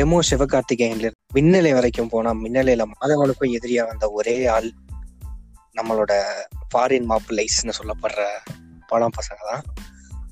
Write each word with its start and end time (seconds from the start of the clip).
Demo 0.00 0.18
சிவகார்த்திகேயன்ல 0.30 1.10
மின்னலை 1.34 1.72
வரைக்கும் 1.72 2.08
போனா 2.08 2.34
மின்னலையில 2.34 2.82
மாதவனுக்கும் 2.92 3.52
எதிரியா 3.52 3.86
வந்த 3.86 4.10
ஒரே 4.10 4.46
ஆள் 4.46 4.70
நம்மளோட 5.74 6.22
ஃபாரின் 6.70 7.08
மாப்பிள்ளைஸ்னு 7.10 7.76
சொல்லப்படுற 7.78 8.24
படம் 8.86 9.10
பசங்க 9.16 9.40
தான். 9.50 9.64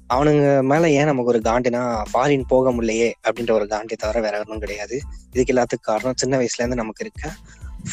அவனுங்க 0.08 0.62
மேல 0.62 0.90
ஏன் 0.90 1.04
நமக்கு 1.04 1.30
ஒரு 1.30 1.38
காண்டினா 1.38 2.04
ஃபாரின் 2.12 2.44
போக 2.48 2.72
முடியலையே 2.72 3.12
அப்படின்ற 3.28 3.50
ஒரு 3.50 3.64
காண்டி 3.64 3.96
தவிர 3.96 4.20
வேற 4.20 4.38
ஒன்றும் 4.38 4.58
கிடையாது. 4.58 5.00
இதுக்கு 5.32 5.54
எல்லாத்துக்கும் 5.54 5.88
காரணம் 5.90 6.14
சின்ன 6.16 6.38
வயசுல 6.38 6.58
இருந்து 6.58 6.76
நமக்கு 6.76 7.04
இருக்க 7.04 7.32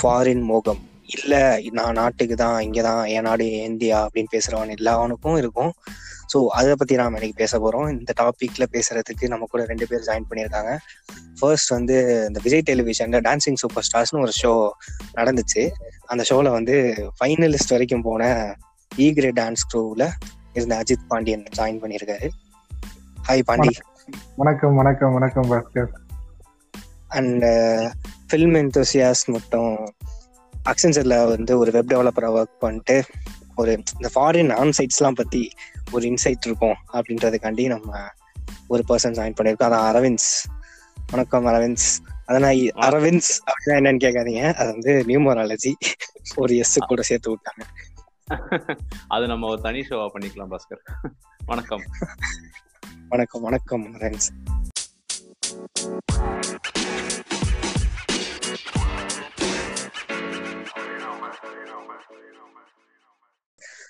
ஃபாரின் 0.02 0.42
மோகம். 0.42 0.90
இல்ல 1.14 1.34
நான் 1.78 1.98
நாட்டுக்கு 2.00 2.36
தான் 2.36 2.58
இங்கதான் 2.66 3.02
என் 3.16 3.26
நாடு 3.28 3.46
இந்தியா 3.70 3.98
அப்படின்னு 4.06 4.32
பேசுறவன் 4.36 4.74
எல்லாவனுக்கும் 4.76 5.38
இருக்கும். 5.42 5.72
ஸோ 6.32 6.38
அதை 6.58 6.76
பத்தி 6.76 6.96
நாம 6.96 7.18
இன்னைக்கு 7.18 7.42
பேச 7.42 7.58
போறோம். 7.64 7.90
இந்த 7.96 8.12
டாபிக்ல 8.22 8.66
பேசுறதுக்கு 8.76 9.26
நம்ம 9.28 9.48
கூட 9.50 9.64
ரெண்டு 9.66 9.88
பேர் 9.88 10.06
ஜாயின் 10.08 10.28
பண்ணியிருக்காங்க. 10.30 10.72
ஃபர்ஸ்ட் 11.40 11.70
வந்து 11.70 11.98
இந்த 12.28 12.40
விஜய் 12.46 12.66
டெலிவிஷன்ல 12.70 13.20
டான்சிங் 13.28 13.60
சூப்பர் 13.64 13.86
ஸ்டார்ஸ்னு 13.88 14.24
ஒரு 14.26 14.34
ஷோ 14.42 14.54
நடந்துச்சு. 15.20 15.64
அந்த 16.06 16.26
ஷோல 16.30 16.52
வந்து 16.52 16.78
ஃபைனலிஸ்ட் 17.20 17.76
வரைக்கும் 17.76 18.02
போன 18.02 18.32
ஈ 18.92 19.14
கிரேட் 19.14 19.40
டான்ஸ் 19.40 19.68
க்ரூவில் 19.74 20.08
இருந்த 20.54 20.76
அஜித் 20.82 21.08
பாண்டியன் 21.08 21.46
ஜாயின் 21.60 21.82
பண்ணியிருக்காரு. 21.84 22.30
ஹாய் 23.28 23.46
பாண்டி. 23.46 23.72
வணக்கம் 24.42 24.76
வணக்கம் 24.76 25.14
வணக்கம் 25.14 25.48
பாஸ்கர். 25.52 25.92
அண்ட் 27.08 27.46
ஃபில்ம் 28.30 28.58
என்தோசியாஸ் 28.64 29.24
மட்டும் 29.26 29.72
அக்சென்சர்ல 30.66 31.28
வந்து 31.28 31.58
ஒரு 31.58 31.72
வெப் 31.72 31.94
டெவலப்பராக 31.94 32.40
ஒர்க் 32.40 32.60
பண்ணிட்டு 32.60 33.04
ஒரு 33.56 33.72
இந்த 33.72 34.10
ஃபாரின் 34.16 34.54
ஆன் 34.54 34.72
சைட்ஸ்லாம் 34.78 35.16
பத்தி 35.16 35.52
ஒரு 35.92 36.08
இன்சைட் 36.10 36.46
இருக்கும் 36.46 36.76
அப்படின்றதுக்காண்டி 36.94 37.66
நம்ம 37.66 38.08
ஒரு 38.68 38.84
பர்சன் 38.90 39.16
ஜாயின் 39.18 39.34
பண்ணியிருக்கோம். 39.42 39.68
அதான் 39.68 39.88
அரவிந்த்ஸ். 39.92 40.32
வணக்கம் 41.12 41.46
அரவிந்த்ஸ். 41.46 41.90
அதான் 42.28 42.70
அரவிந்த்ஸ் 42.76 43.34
அப்படின்னா 43.46 43.74
என்னன்னு 43.74 44.04
கேட்காதீங்க. 44.06 44.54
அது 44.54 44.72
வந்து 44.72 45.06
நியூமராலஜி. 45.08 45.74
ஒரு 46.36 46.58
எஸ் 46.58 46.78
கூட 46.78 47.02
சேர்த்து 47.02 47.38
விட்டாங்க. 47.38 47.64
அது 49.08 49.28
நம்ம 49.28 49.48
ஒரு 49.48 49.62
தனி 49.62 49.80
ஷோவா 49.80 50.10
பண்ணிக்கலாம் 50.20 50.56
பாஸ்கர். 50.56 51.12
வணக்கம். 51.46 51.82
வணக்கம் 53.10 53.42
வணக்கம் 53.42 53.96
அரவிந்த்ஸ். 53.96 54.30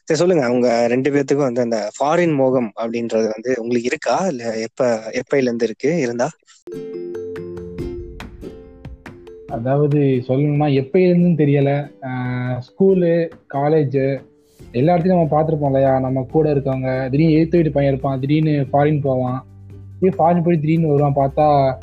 சரி 0.08 0.20
சொல்லுங்க. 0.20 0.52
உங்க 0.52 0.88
ரெண்டு 0.88 1.12
பேர்த்துக்கும் 1.12 1.52
வந்து 1.52 1.62
அந்த 1.62 1.90
ஃபாரின் 2.00 2.36
மோகம் 2.36 2.72
அப்படின்றது 2.80 3.32
வந்து 3.32 3.56
உங்களுக்கு 3.58 3.84
இருக்கா? 3.84 4.18
இல்ல 4.28 4.58
எப்ப 4.58 5.00
எப்பையில 5.12 5.42
இருந்து 5.42 5.66
இருக்கு? 5.66 6.00
இருந்தா? 6.00 6.30
அதாவது 9.48 9.98
சொல்லணும்னா 9.98 10.74
எப்ப 10.74 11.00
தெரியல. 11.00 11.92
ஸ்கூலு 12.60 13.30
காலேஜு 13.54 14.22
எல்லா 14.72 14.94
இடத்தையும் 14.94 15.28
நம்ம 15.28 15.42
பார்த்துருப்போம் 15.42 15.66
இல்லையா? 15.66 16.00
நம்ம 16.00 16.26
கூட 16.32 16.54
இருக்கவங்க. 16.54 17.10
திடீர்னு 17.10 17.34
எழுத்து 17.34 17.58
வீட்டு 17.58 17.72
பையன் 17.72 17.94
இருப்பான். 17.94 18.20
திடீர்னு 18.20 18.52
ஃபாரின் 18.52 19.02
போவான். 19.02 19.46
திடீர்னு 20.00 20.30
ஃபாரின் 20.30 20.44
போய் 20.44 20.60
திடீர்னு 20.60 20.88
வருவான். 20.88 21.16
பார்த்தா 21.16 21.76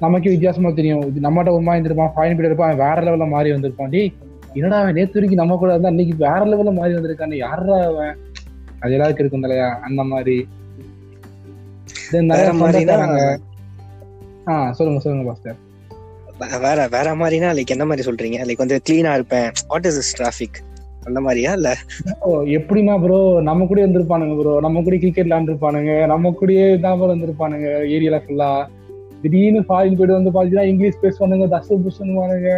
நமக்கே 0.00 0.30
வித்தியாசமா 0.30 0.70
தெரியும். 0.70 1.00
இது 1.00 1.20
நம்மகிட்ட 1.20 1.50
ஒரு 1.50 1.60
மாதிரி 1.60 1.88
இருந்திருப்பான். 1.88 2.10
ஃபாரின் 2.10 2.12
போயிட்டு 2.14 2.44
இருப்பான். 2.44 2.76
வேற 2.76 2.94
லெவலில் 2.94 3.28
மாறி 3.28 3.50
வந்திருப்பான். 3.50 3.90
டி 3.90 4.12
என்னடா 4.54 4.76
அவன் 4.80 4.96
நேத்து 4.96 5.18
வரைக்கும் 5.18 5.40
நம்ம 5.40 5.56
கூட 5.56 5.70
இருந்தா 5.72 5.92
இன்னைக்கு 5.94 6.16
வேற 6.24 6.40
லெவல்ல 6.50 6.72
மாறி 6.74 6.96
வந்திருக்கான் 6.96 7.36
யாரா 7.40 7.78
அவன் 7.88 8.14
அது 8.82 8.94
எல்லாருக்கும் 8.96 9.24
இருக்கும் 9.24 9.44
இல்லையா? 9.44 9.68
அந்த 9.86 10.02
மாதிரி. 10.10 10.36
Then 12.10 12.24
நிறைய 12.24 12.42
வேற 12.42 12.52
மாதிரினா 12.54 12.94
சொந்தக்காரங்க 12.94 13.22
ஆ 14.48 14.54
சொல்லுங்க 14.78 15.00
சொல்லுங்க 15.04 15.24
பாஸ்டர் 15.28 15.60
வேற 16.64 16.80
வேற 16.88 17.08
மாதிரினா 17.14 17.50
லைக் 17.56 17.74
என்ன 17.74 17.84
மாதிரி 17.90 18.06
சொல்றீங்க? 18.08 18.38
லைக் 18.48 18.62
வந்து 18.62 18.78
கிளீனா 18.86 19.12
இருப்பேன். 19.18 19.48
வாட் 19.68 19.88
இஸ் 19.90 20.00
இஸ் 20.02 20.14
டிராபிக் 20.16 20.58
அந்த 21.08 21.18
மாதிரியா 21.20 21.50
இல்ல? 21.58 21.70
ஓ 22.20 22.28
எப்படின்னா 22.58 22.94
ப்ரோ 23.00 23.18
நம்ம 23.48 23.66
கூட 23.66 23.80
வந்திருப்பானுங்க 23.86 24.36
ப்ரோ 24.38 24.52
நம்ம 24.60 24.82
கூட 24.82 24.96
கிரிக்கெட் 24.96 25.28
விளாண்டுருப்பானுங்க 25.28 25.92
நம்ம 26.12 26.32
கூடயே 26.38 26.66
தான் 26.84 26.96
ப்ரோ 26.98 27.10
வந்திருப்பானுங்க 27.12 27.66
ஏரியால 27.94 28.20
ஃபுல்லா 28.24 28.50
திடீர்னு 29.22 29.60
ஃபாரின் 29.68 29.96
போயிட்டு 29.98 30.18
வந்து 30.18 30.32
பாத்தீங்கன்னா 30.34 30.66
இங்கிலீஷ் 30.70 31.02
பேசுவானுங்க 31.02 31.46
தசு 31.54 31.78
புஷனுவானுங்க 31.84 32.50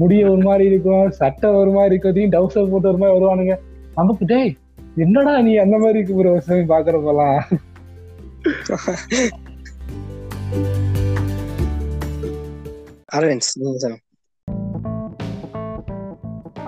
முடிய 0.00 0.22
ஒரு 0.32 0.42
மாதிரி 0.46 0.64
இருக்கும் 0.70 1.06
சட்டை 1.20 1.48
ஒரு 1.60 1.70
மாதிரி 1.76 1.92
இருக்கும் 1.92 2.14
திடீர்னு 2.14 2.36
டவுசர் 2.36 2.70
போட்டு 2.72 2.90
ஒரு 2.92 3.00
மாதிரி 3.02 3.14
வருவானுங்க. 3.16 3.54
நமக்கு 3.94 4.24
டேய் 4.32 4.52
என்னடா 5.04 5.32
நீ 5.46 5.52
அந்த 5.64 5.76
மாதிரி 5.82 5.98
இருக்கு 5.98 6.18
ப்ரோ 6.18 6.32
பாக்குறப்பெல்லாம்? 6.72 7.38
நீங்க 13.24 13.46
சொல்லுங்க. 13.50 13.88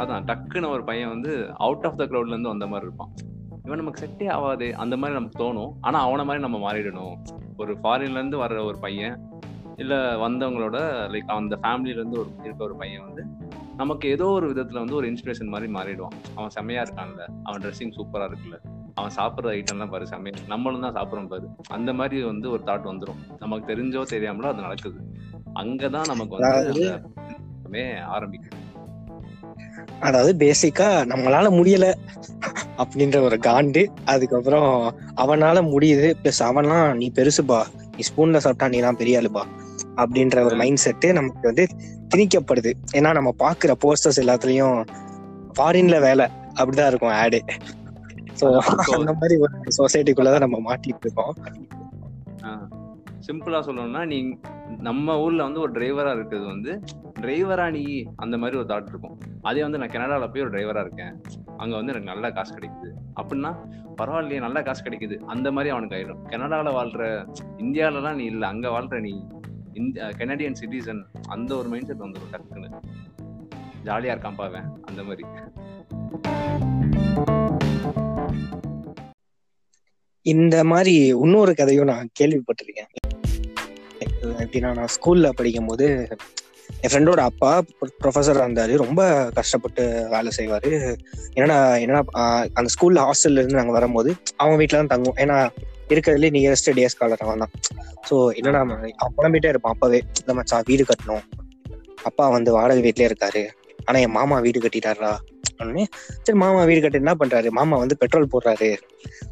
அதான் 0.01 0.25
டக்குன்னு 0.29 0.73
ஒரு 0.75 0.83
பையன் 0.89 1.13
வந்து 1.15 1.33
அவுட் 1.65 1.85
ஆஃப் 1.89 1.99
த 1.99 2.05
க்ரௌட்ல 2.11 2.35
இருந்து 2.35 2.53
வந்த 2.53 2.67
மாதிரி 2.73 2.87
இருப்பான். 2.89 3.13
இவன் 3.65 3.81
நமக்கு 3.81 4.03
செட்டே 4.05 4.27
ஆகாது 4.37 4.69
அந்த 4.83 4.95
மாதிரி 5.01 5.19
நமக்கு 5.19 5.41
தோணும். 5.43 5.73
ஆனா 5.81 5.99
அவன 6.07 6.25
மாதிரி 6.29 6.45
நம்ம 6.47 6.59
மாறிடணும். 6.67 7.17
ஒரு 7.63 7.73
ஃபாரின்ல 7.83 8.21
இருந்து 8.21 8.39
வர்ற 8.45 8.59
ஒரு 8.71 8.79
பையன் 8.87 9.17
இல்ல 9.83 9.95
வந்தவங்களோட 10.23 10.79
லைக் 11.13 11.31
அந்த 11.35 11.57
ஃபேமிலில 11.63 11.99
இருந்து 11.99 12.19
ஒரு 12.23 12.31
இருக்க 12.45 12.63
ஒரு 12.65 12.75
பையன் 12.77 13.05
வந்து 13.07 13.23
நமக்கு 13.77 14.07
ஏதோ 14.09 14.27
ஒரு 14.39 14.47
விதத்துல 14.51 14.81
வந்து 14.83 14.97
ஒரு 14.99 15.07
இன்ஸ்பிரேஷன் 15.11 15.53
மாதிரி 15.53 15.69
மாறிடுவான். 15.73 16.17
அவன் 16.37 16.55
செம்மையா 16.57 16.83
இருக்கான்ல 16.83 17.23
அவன் 17.45 17.63
ட்ரெஸ்ஸிங் 17.63 17.95
சூப்பரா 17.99 18.27
இருக்குல்ல 18.29 18.57
அவன் 18.95 19.15
சாப்பிட்ற 19.19 19.53
ஐட்டம்லாம் 19.55 19.93
பாரு 19.93 20.07
செம்மையா 20.07 20.43
நம்மளும் 20.47 20.85
தான் 20.87 20.97
சாப்பிட்றோம் 20.99 21.31
பாரு. 21.33 21.47
அந்த 21.69 21.91
மாதிரி 21.93 22.19
வந்து 22.23 22.47
ஒரு 22.51 22.63
தாட் 22.67 22.91
வந்துடும் 22.91 23.21
நமக்கு 23.39 23.71
தெரிஞ்சோ 23.73 24.03
தெரியாமலோ 24.13 24.51
அது 24.53 24.67
நடக்குது. 24.67 24.99
அங்கதான் 25.55 26.11
நமக்கு 26.13 26.35
வந்து 26.37 26.91
ஆரம்பிக்கும் 28.17 28.59
அதாவது 30.01 30.33
பேசிக்கா 30.37 30.89
நம்மளால 31.11 31.47
முடியல 31.57 31.87
அப்படின்ற 32.79 33.17
ஒரு 33.21 33.37
காண்டு 33.47 33.83
அதுக்கப்புறம் 34.05 34.71
அவனால 35.17 35.63
முடியுது 35.73 36.09
பிளஸ் 36.23 36.43
அவன்லாம் 36.49 36.91
நீ 36.97 37.07
பெருசுப்பா. 37.19 37.61
நீ 37.97 38.05
ஸ்பூன்ல 38.09 38.39
சாப்பிட்டா 38.39 38.69
நீ 38.69 38.79
தான் 38.81 39.01
பெரிய 39.01 39.21
ஆளுப்பா. 39.21 39.43
அப்படின்ற 40.03 40.45
ஒரு 40.49 40.57
மைண்ட் 40.57 40.83
செட்டு 40.85 41.09
நமக்கு 41.13 41.45
வந்து 41.51 41.65
திணிக்கப்படுது. 42.15 42.73
ஏன்னா 42.93 43.13
நம்ம 43.19 43.33
பாக்குற 43.45 43.75
போஸ்டர்ஸ் 43.85 44.23
எல்லாத்துலயும் 44.23 44.79
ஃபாரின்ல 45.57 45.99
வேலை 46.01 46.27
அப்படிதான் 46.61 46.91
இருக்கும் 46.93 47.17
ஆடு 47.23 47.41
ஸோ 48.41 48.47
அந்த 48.99 49.13
மாதிரி 49.13 49.35
ஒரு 49.41 49.55
சொசைட்டிக்குள்ளதான் 49.79 50.45
நம்ம 50.47 50.59
மாட்டிட்டு 50.69 51.07
இருக்கோம். 51.07 51.35
சிம்பிளா 53.27 53.59
சொல்லணும்னா 53.67 54.03
நீ 54.07 54.19
நம்ம 54.79 55.17
ஊர்ல 55.21 55.43
வந்து 55.43 55.61
ஒரு 55.61 55.73
டிரைவரா 55.73 56.13
இருக்கிறது 56.15 56.47
வந்து 56.47 56.73
டிரைவரா 57.21 57.67
நீ 57.71 57.83
அந்த 58.17 58.35
மாதிரி 58.39 58.59
ஒரு 58.59 58.69
தாட் 58.71 58.89
இருக்கும். 58.89 59.17
அதே 59.43 59.61
வந்து 59.63 59.79
நான் 59.79 59.93
கனடால 59.95 60.27
போய் 60.31 60.45
ஒரு 60.47 60.53
டிரைவரா 60.55 60.83
இருக்கேன். 60.87 61.15
அங்க 61.57 61.73
வந்து 61.77 61.93
எனக்கு 61.93 62.11
நல்ல 62.13 62.31
காசு 62.31 62.53
கிடைக்குது. 62.55 62.91
அப்படின்னா 63.21 63.51
பரவாயில்லையே 63.99 64.41
நல்ல 64.41 64.59
காசு 64.63 64.83
கிடைக்குது. 64.85 65.17
அந்த 65.35 65.49
மாதிரி 65.53 65.73
அவனுக்கு 65.75 65.97
ஆயிடும். 65.97 66.23
கனடால 66.33 66.73
வாழ்ற 66.79 67.03
இந்தியாலலாம் 67.59 68.19
நீ 68.21 68.25
இல்ல. 68.25 68.43
அங்க 68.47 68.69
வாழ்ற 68.69 69.01
நீ 69.01 69.13
இந்த 69.75 70.01
கெனடியன் 70.19 70.57
சிட்டிசன் 70.61 71.03
அந்த 71.29 71.57
ஒரு 71.57 71.69
மைண்ட் 71.69 71.87
செட் 71.87 71.97
வந்துடும் 71.97 72.33
டக்குன்னு. 72.33 72.81
ஜாலியாக 73.85 74.17
இருக்கான் 74.17 74.39
பாவேன் 74.41 74.69
அந்த 74.83 75.03
மாதிரி. 75.03 75.25
இந்த 80.23 80.65
மாதிரி 80.65 80.95
இன்னொரு 81.07 81.55
கதையும் 81.55 81.91
நான் 81.93 82.09
கேள்விப்பட்டிருக்கேன். 82.21 82.91
எப்படின்னா 84.23 84.75
நான் 84.75 84.93
ஸ்கூல்ல 84.97 85.29
படிக்கும் 85.31 85.67
போது 85.67 86.09
என் 86.81 86.91
ஃப்ரெண்டோட 86.93 87.21
அப்பா 87.31 87.63
ப்ரொஃபஸராக 88.03 88.45
இருந்தாரு. 88.45 88.77
ரொம்ப 88.77 89.31
கஷ்டப்பட்டு 89.35 90.09
வேலை 90.11 90.33
செய்வாரு. 90.37 90.71
என்னன்னா 91.35 91.59
என்னன்னா 91.85 92.03
அந்த 92.53 92.69
ஸ்கூல்ல 92.75 93.05
ஹாஸ்டல்ல 93.07 93.41
இருந்து 93.41 93.61
நாங்க 93.61 93.73
வரும்போது 93.73 94.15
அவன் 94.37 94.59
வீட்டுல 94.59 94.85
தான் 94.85 94.93
தங்குவோம். 94.93 95.21
ஏன்னா 95.25 95.39
இருக்கிறதுலே 95.95 96.31
நியரஸ்ட் 96.37 96.71
டே 96.79 96.85
ஸ்காலர் 96.93 97.25
அவன் 97.27 97.43
தான் 97.45 97.53
ஸோ 98.09 98.17
என்னன்னா 98.39 98.61
அவன் 98.65 99.15
புலம்பிட்டே 99.17 99.49
இருப்பான். 99.49 99.75
அப்பவே 99.75 99.99
இந்த 100.21 100.35
மச்சான் 100.35 100.67
வீடு 100.67 100.85
கட்டணும். 100.85 101.25
அப்பா 102.03 102.29
வந்து 102.29 102.53
வாடகை 102.53 102.83
வீட்லயே 102.87 103.09
இருக்காரு. 103.11 103.43
ஆனா 103.85 103.99
என் 103.99 104.17
மாமா 104.19 104.39
வீடு 104.39 104.59
கட்டிட்டாரா? 104.61 105.13
உடனே 105.63 105.85
சரி 106.23 106.39
மாமா 106.39 106.61
வீடு 106.65 106.81
கட்டி 106.81 106.99
என்ன 106.99 107.15
பண்றாரு? 107.15 107.49
மாமா 107.51 107.77
வந்து 107.77 107.97
பெட்ரோல் 107.97 108.31
போடுறாரு. 108.33 108.69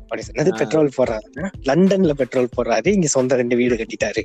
அப்படி 0.02 0.22
சொன்னது. 0.22 0.52
பெட்ரோல் 0.54 0.90
போடுறாரு. 0.96 1.28
லண்டன்ல 1.68 2.12
பெட்ரோல் 2.12 2.50
போடுறாரு. 2.56 2.86
இங்க 2.86 3.06
சொந்த 3.06 3.36
ரெண்டு 3.36 3.56
வீடு 3.56 3.74
கட்டிட்டாரு. 3.74 4.22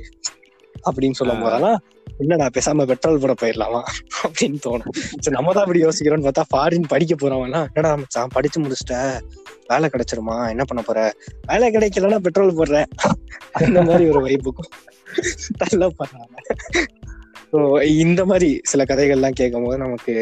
அப்படின்னு 0.88 1.18
சொல்லும். 1.20 1.42
போதெல்லாம் 1.42 1.78
என்னடா 2.18 2.46
பேசாம 2.46 2.84
பெட்ரோல் 2.86 3.18
போட 3.18 3.34
போயிடலாமா? 3.40 3.80
அப்படின்னு 4.26 4.58
தோணும். 4.66 4.92
சரி 5.20 5.34
நம்ம 5.36 5.52
தான் 5.52 5.64
அப்படி 5.64 5.80
யோசிக்கிறோம்னு 5.84 6.26
பார்த்தா 6.26 6.44
ஃபாரின் 6.52 6.90
படிக்க 6.92 7.14
போறவனா 7.14 7.60
என்னடா 7.74 7.94
மச்சான் 7.94 8.32
படிச்சு 8.32 8.60
முடிச்சிட்ட? 8.60 9.20
வேலை 9.66 9.88
கிடைச்சிருமா? 9.88 10.36
என்ன 10.48 10.64
பண்ண 10.64 10.82
போற? 10.82 11.12
வேலை 11.46 11.68
கிடைக்கலன்னா 11.70 12.18
பெட்ரோல் 12.18 12.58
போடுறேன் 12.58 12.88
அந்த 13.52 13.82
மாதிரி 13.82 14.04
ஒரு 14.10 14.20
வைப்புக்கும் 14.20 14.70
தள்ள 15.56 15.88
பண்றாங்க 15.88 16.36
ஸோ 17.52 17.58
இந்த 17.96 18.20
மாதிரி 18.24 18.60
சில 18.62 18.84
கதைகள்லாம் 18.84 19.38
கேட்கும் 19.40 19.64
போது 19.64 19.78
நமக்கு 19.78 20.14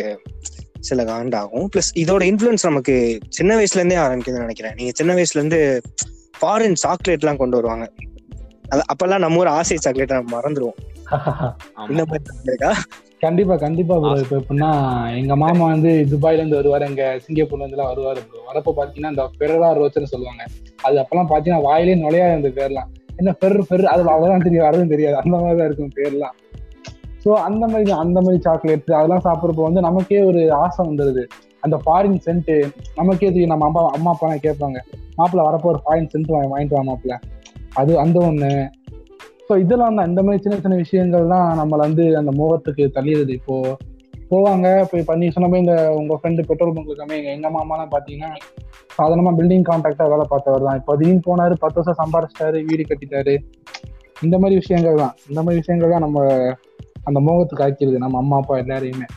சில 0.80 1.04
காண்டாகும் 1.04 1.68
பிளஸ் 1.76 1.90
இதோட 1.94 2.22
இன்ஃப்ளூயன்ஸ் 2.30 2.62
நமக்கு 2.62 2.94
சின்ன 3.28 3.56
வயசுல 3.56 3.80
இருந்தே 3.80 3.96
ஆரம்பிக்குதுன்னு 3.96 4.46
நினைக்கிறேன். 4.46 4.74
நீங்க 4.74 4.92
சின்ன 4.94 5.14
வயசுல 5.14 5.40
இருந்து 5.40 5.60
ஃபாரின் 6.40 6.74
சாக்லேட் 6.74 7.20
எல்லாம் 7.20 7.36
கொண்டு 7.36 7.56
வருவாங்க. 7.56 7.84
அப்பெல்லாம் 8.92 9.22
நம்ம 9.24 9.40
ஊர் 9.42 9.54
ஆசை 9.58 9.76
சாக்லேட் 9.84 10.16
நம்ம 10.16 10.34
மறந்துடுவோம் 10.36 10.78
கண்டிப்பா 13.24 13.54
கண்டிப்பா 13.64 13.94
ப்ரோ 14.02 14.12
இப்ப 14.22 14.34
எப்படின்னா 14.40 14.70
எங்க 15.18 15.34
மாமா 15.42 15.64
வந்து 15.72 15.90
துபாயில 16.12 16.40
இருந்து 16.40 16.58
வருவாரு 16.58 16.84
எங்க 16.90 17.02
சிங்கப்பூர்ல 17.24 17.62
இருந்து 17.62 17.76
எல்லாம் 17.76 17.90
வருவாரு 17.92 18.20
ப்ரோ 18.28 18.40
வரப்ப 18.48 18.74
பாத்தீங்கன்னா 18.78 19.12
இந்த 19.14 19.24
பெரலா 19.40 19.68
ரோச்சுன்னு 19.78 20.12
சொல்லுவாங்க. 20.12 20.42
அது 20.86 20.96
அப்பெல்லாம் 21.02 21.30
பாத்தீங்கன்னா 21.32 21.66
வாயிலே 21.68 21.94
நுழையாது 22.04 22.38
அந்த 22.38 22.50
பேர்லாம். 22.58 22.88
என்ன 23.20 23.32
பெர் 23.42 23.56
பெர் 23.70 23.84
அது 23.92 24.02
அவ்வளவுதான் 24.14 24.46
தெரியும் 24.46 24.66
வரதும் 24.66 24.92
தெரியாது. 24.94 25.16
அந்த 25.22 25.34
மாதிரி 25.42 25.58
தான் 25.60 25.68
இருக்கும் 25.68 25.94
பேர்லாம். 25.98 26.34
ஸோ 27.24 27.30
அந்த 27.48 27.64
மாதிரி 27.72 27.86
தான், 27.90 28.02
அந்த 28.04 28.18
மாதிரி 28.24 28.40
சாக்லேட் 28.46 28.90
அதெல்லாம் 29.00 29.24
சாப்பிட்றப்போ 29.26 29.66
வந்து 29.68 29.86
நமக்கே 29.88 30.20
ஒரு 30.30 30.40
ஆசை 30.62 30.80
வந்துடுது 30.88 31.24
அந்த 31.66 31.76
ஃபாரின் 31.84 32.18
சென்ட் 32.26 32.50
நமக்கே 33.00 33.30
தெரியும். 33.34 33.52
நம்ம 33.54 33.66
அம்மா 33.70 33.82
அம்மா 33.98 34.12
அப்பா 34.14 34.32
கேட்பாங்க 34.46 34.78
மாப்பிள்ள 35.18 35.44
வரப்போ 35.48 35.70
ஒரு 35.74 35.82
ஃபாரின் 35.84 36.10
சென்ட் 36.14 36.32
வாங்கிட்டு 36.34 36.76
வா 36.78 36.84
மாப்பிள்ள. 36.90 37.16
அது 37.80 37.92
அந்த 38.02 38.18
ஒண்ணு. 38.28 38.50
ஸோ 39.46 39.52
இதெல்லாம் 39.62 39.96
தான். 39.98 40.08
இந்த 40.10 40.20
மாதிரி 40.26 40.42
சின்ன 40.44 40.56
சின்ன 40.64 40.76
விஷயங்கள் 40.82 41.32
தான் 41.32 41.48
நம்மளை 41.60 41.82
வந்து 41.86 42.04
அந்த 42.20 42.32
மோகத்துக்கு 42.40 42.84
தள்ளிடுது. 42.96 43.32
இப்போ 43.40 43.56
போவாங்க. 44.30 44.68
போய் 44.90 45.08
பண்ணி 45.08 45.26
சொன்ன 45.30 45.58
இந்த 45.62 45.74
உங்க 46.00 46.14
ஃப்ரெண்டு 46.18 46.46
பெட்ரோல் 46.48 46.74
பங்க் 46.74 46.90
இருக்காம 46.90 47.16
எங்க 47.18 47.30
எங்க 47.36 47.48
மாமாலாம் 47.56 47.90
பாத்தீங்கன்னா 47.94 48.30
சாதாரணமா 48.98 49.32
பில்டிங் 49.38 49.66
கான்ட்ராக்டா 49.70 50.06
வேலை 50.12 50.24
பார்த்தவர் 50.30 50.66
தான். 50.68 50.78
இப்போ 50.80 50.92
திடீர்னு 51.00 51.26
போனாரு 51.28 51.54
பத்து 51.64 51.78
வருஷம் 51.80 52.00
சம்பாரிச்சிட்டாரு 52.02 52.60
வீடு 52.68 52.84
கட்டிட்டாரு. 52.90 53.34
இந்த 54.26 54.36
மாதிரி 54.38 54.60
விஷயங்கள் 54.60 55.02
தான். 55.02 55.14
இந்த 55.30 55.40
மாதிரி 55.42 55.60
விஷயங்கள் 55.62 55.94
தான் 55.94 56.04
நம்ம 56.06 56.20
அந்த 57.08 57.20
மோகத்துக்கு 57.28 57.64
ஆக்கிடுது. 57.66 58.04
நம்ம 58.06 58.18
அம்மா 58.22 58.38
அப்பா 58.42 58.56
எல்லாரையுமே. 58.64 59.08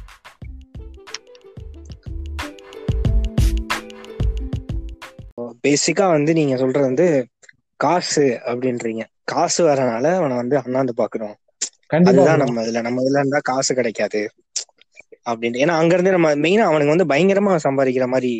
பேசிக்கா 5.65 6.05
வந்து 6.15 6.31
நீங்க 6.33 6.55
சொல்றது 6.61 6.85
வந்து 6.89 7.05
காசு 7.80 8.22
அப்படின்றீங்க. 8.50 9.04
காசு 9.31 9.62
வரனால 9.68 10.06
அவனை 10.18 10.36
வந்து 10.42 10.56
அண்ணாந்து 10.62 10.94
பாக்குறோம் 11.00 11.36
அதுதான். 12.06 12.42
நம்ம 12.44 12.63
இதுல 12.66 12.81
நம்ம 12.86 13.04
இதுல 13.04 13.22
இருந்தா 13.22 13.39
காசு 13.50 13.72
கிடைக்காது. 13.75 14.22
அப்படின்னு 15.25 15.62
ஏன்னா 15.63 15.75
அங்க 15.81 15.94
இருந்து 15.95 16.16
நம்ம 16.16 16.30
மெயினா 16.44 16.66
அவனுங்க 16.69 16.94
வந்து 16.94 17.12
பயங்கரமா 17.12 17.54
சம்பாதிக்கிற 17.66 18.07
மாதிரி 18.10 18.31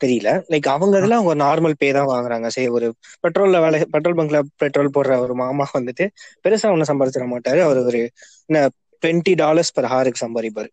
தெரியல. 0.00 0.30
லைக் 0.52 0.68
அவங்க 0.72 0.94
இதுல 1.00 1.16
அவங்க 1.18 1.34
நார்மல் 1.42 1.78
பே 1.78 1.88
தான் 1.92 2.10
வாங்குறாங்க. 2.10 2.46
சரி 2.54 2.68
ஒரு 2.76 2.86
பெட்ரோல்ல 3.24 3.58
வேலை 3.64 3.78
பெட்ரோல் 3.94 4.18
பங்க்ல 4.18 4.38
பெட்ரோல் 4.62 4.94
போடுற 4.94 5.18
ஒரு 5.24 5.34
மாமா 5.40 5.66
வந்துட்டு 5.74 6.06
பெருசா 6.44 6.72
ஒன்னும் 6.74 6.90
சம்பாதிச்சிட 6.90 7.26
மாட்டாரு. 7.34 7.60
அவர் 7.66 7.80
ஒரு 7.84 8.00
என்ன 8.48 8.60
டுவெண்ட்டி 9.02 9.34
டாலர்ஸ் 9.40 9.74
பர் 9.74 9.90
ஹாருக்கு 9.92 10.24
சம்பாதிப்பாரு. 10.24 10.70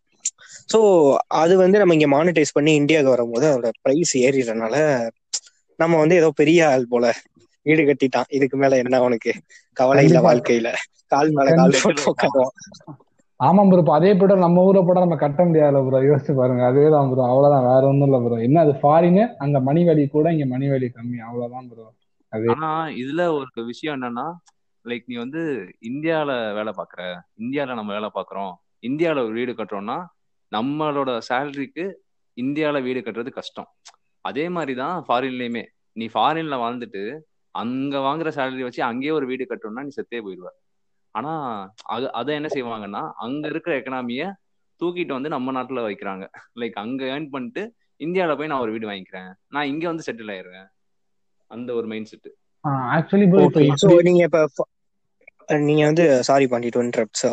ஸோ 0.70 0.80
அது 1.42 1.54
வந்து 1.62 1.78
நம்ம 1.82 1.96
இங்க 1.98 2.08
மானிட்டைஸ் 2.14 2.56
பண்ணி 2.56 2.72
இந்தியாவுக்கு 2.82 3.14
வரும்போது 3.16 3.46
அதோட 3.50 3.70
பிரைஸ் 3.80 4.14
ஏறிடுறதுனால 4.22 4.76
நம்ம 5.80 5.94
வந்து 6.02 6.16
ஏதோ 6.16 6.30
பெரிய 6.40 6.60
ஆள் 6.70 6.86
போல 6.90 7.06
வீடு 7.66 7.84
கட்டிட்டான். 7.86 8.30
இதுக்கு 8.30 8.58
மேல 8.58 8.78
என்ன 8.84 8.96
அவனுக்கு 8.98 9.32
கவலை 9.78 10.04
இல்ல. 10.08 10.28
வாழ்க்கையில? 10.28 10.70
கால் 11.12 11.32
மேல 11.32 11.50
கால் 11.54 11.78
போட்டு 11.78 12.02
உட்காருவான் 12.06 12.56
ஆமா 13.40 13.62
ப்ரோ 13.64 13.82
இப்போ 13.82 13.94
அதே 13.96 14.10
பெட்ரோல் 14.14 14.44
நம்ம 14.44 14.64
ஊரை 14.64 14.82
போட 14.82 15.00
நம்ம 15.00 15.18
கட்ட 15.18 15.42
முடியாதுல 15.46 15.82
ப்ரோ 15.86 16.00
யோசிச்சு 16.06 16.34
பாருங்க. 16.34 16.64
அதே 16.70 16.86
தான் 16.90 17.10
ப்ரோ 17.12 17.24
அவ்வளவுதான். 17.28 17.68
வேற 17.70 17.82
ஒண்ணும் 17.90 18.08
இல்ல 18.08 18.20
ப்ரோ 18.26 18.38
என்ன 18.48 18.62
அது 18.62 18.74
ஃபாரின் 18.82 19.22
அங்க 19.44 19.60
மணி 19.68 19.82
வேல்யூ 19.88 20.08
கூட 20.10 20.34
இங்க 20.36 20.48
மணி 20.54 20.68
வேல்யூ 20.72 20.90
கம்மி. 20.92 21.20
அவ்வளவுதான் 21.28 21.70
ப்ரோ 21.72 21.86
அது 22.34 22.50
ஆனா 22.52 22.70
இதுல 23.02 23.22
ஒரு 23.38 23.64
விஷயம் 23.70 23.96
என்னன்னா 23.98 24.26
லைக் 24.86 25.06
நீ 25.06 25.16
வந்து 25.18 25.42
இந்தியால 25.90 26.30
வேலை 26.58 26.72
பாக்குற 26.76 27.02
இந்தியால 27.42 27.76
நம்ம 27.80 27.94
வேலை 27.94 28.10
பாக்குறோம் 28.14 28.54
இந்தியால 28.84 29.24
ஒரு 29.24 29.34
வீடு 29.34 29.54
கட்டுறோம்னா 29.54 29.98
நம்மளோட 30.52 31.12
சேலரிக்கு 31.28 31.86
இந்தியால 32.38 32.78
வீடு 32.82 33.00
கட்டுறது 33.02 33.32
கஷ்டம். 33.34 33.70
அதே 34.26 34.46
மாதிரிதான் 34.50 34.98
ஃபாரின்லயுமே 35.06 35.64
நீ 35.98 36.06
ஃபாரின்ல 36.14 36.56
வாழ்ந்துட்டு 36.62 37.04
அங்க 37.62 37.96
வாங்குற 38.02 38.30
சேலரி 38.32 38.64
வச்சு 38.66 38.82
அங்கேயே 38.86 39.12
ஒரு 39.12 39.26
வீடு 39.26 39.44
கட்டணும்னா 39.46 39.86
நீ 39.86 39.94
செத்தே 39.96 40.20
போயிடுவ 40.26 40.50
ஆனா 41.16 41.32
அது 41.94 42.06
அதை 42.20 42.32
என்ன 42.36 42.50
செய்வாங்கன்னா 42.54 43.02
அங்க 43.26 43.44
இருக்கிற 43.52 43.74
எக்கனாமிய 43.80 44.24
தூக்கிட்டு 44.82 45.16
வந்து 45.16 45.30
நம்ம 45.30 45.52
நாட்டுல 45.52 45.80
வைக்கிறாங்க. 45.86 46.26
லைக் 46.60 46.76
அங்க 46.78 47.02
ஏர்ன் 47.12 47.30
பண்ணிட்டு 47.30 47.64
இந்தியால 48.02 48.36
போய் 48.38 48.52
நான் 48.52 48.64
ஒரு 48.66 48.74
வீடு 48.76 48.90
வாங்கிக்கிறேன். 48.90 49.32
நான் 49.48 49.70
இங்க 49.72 49.86
வந்து 49.88 50.06
செட்டில் 50.08 50.34
ஆயிருவேன் 50.36 50.68
அந்த 51.52 51.70
ஒரு 51.76 51.88
மைண்ட் 51.88 52.12
செட் 52.12 52.30
ஆக்சுவலி 53.66 54.00
நீங்க 54.08 54.24
இப்ப 54.28 54.40
நீங்க 55.66 55.84
வந்து 55.86 56.04
சாரி 56.28 56.46
பண்ணிட்டு 56.50 56.82
இன்டரப்ட் 56.84 57.20
ஸோ 57.22 57.30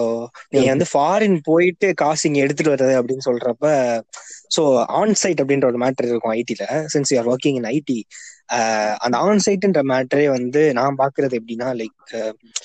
நீங்க 0.53 0.69
வந்து 0.73 0.87
ஃபாரின் 0.93 1.37
போயிட்டு 1.49 1.89
காசு 2.03 2.23
இங்க 2.29 2.41
எடுத்துட்டு 2.45 2.75
வர்றது 2.75 2.95
அப்படின்னு 3.01 3.27
சொல்றப்ப 3.29 3.67
ஸோ 4.57 4.63
ஆன் 4.99 5.15
சைட் 5.23 5.43
அப்படின்ற 5.43 5.67
ஒரு 5.67 5.81
மேட்டர் 5.83 6.09
இருக்கும் 6.09 6.35
ஐடில 6.39 6.65
since 6.95 7.13
you 7.13 7.19
are 7.19 7.31
working 7.33 7.59
in 7.61 7.69
IT 7.73 7.99
அந்த 9.05 9.17
ஆன் 9.25 9.43
சைட்ன்ற 9.45 9.81
மேட்டரே 9.91 10.27
வந்து 10.35 10.61
நான் 10.79 10.99
பாக்குறது 11.01 11.39
எப்படின்னா 11.41 11.69
லைக் 11.79 11.95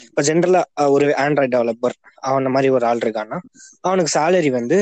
இப்போ 0.07 0.21
ஜென்ரலா 0.27 0.61
ஒரு 0.89 1.05
ஆண்ட்ராய்ட் 1.23 1.49
டெவலப்பர் 1.49 1.95
அவன 2.27 2.49
மாதிரி 2.53 2.69
ஒரு 2.69 2.85
ஆள் 2.87 3.01
இருக்கான்னா 3.01 3.37
அவனுக்கு 3.83 4.11
சேலரி 4.15 4.49
வந்து 4.57 4.77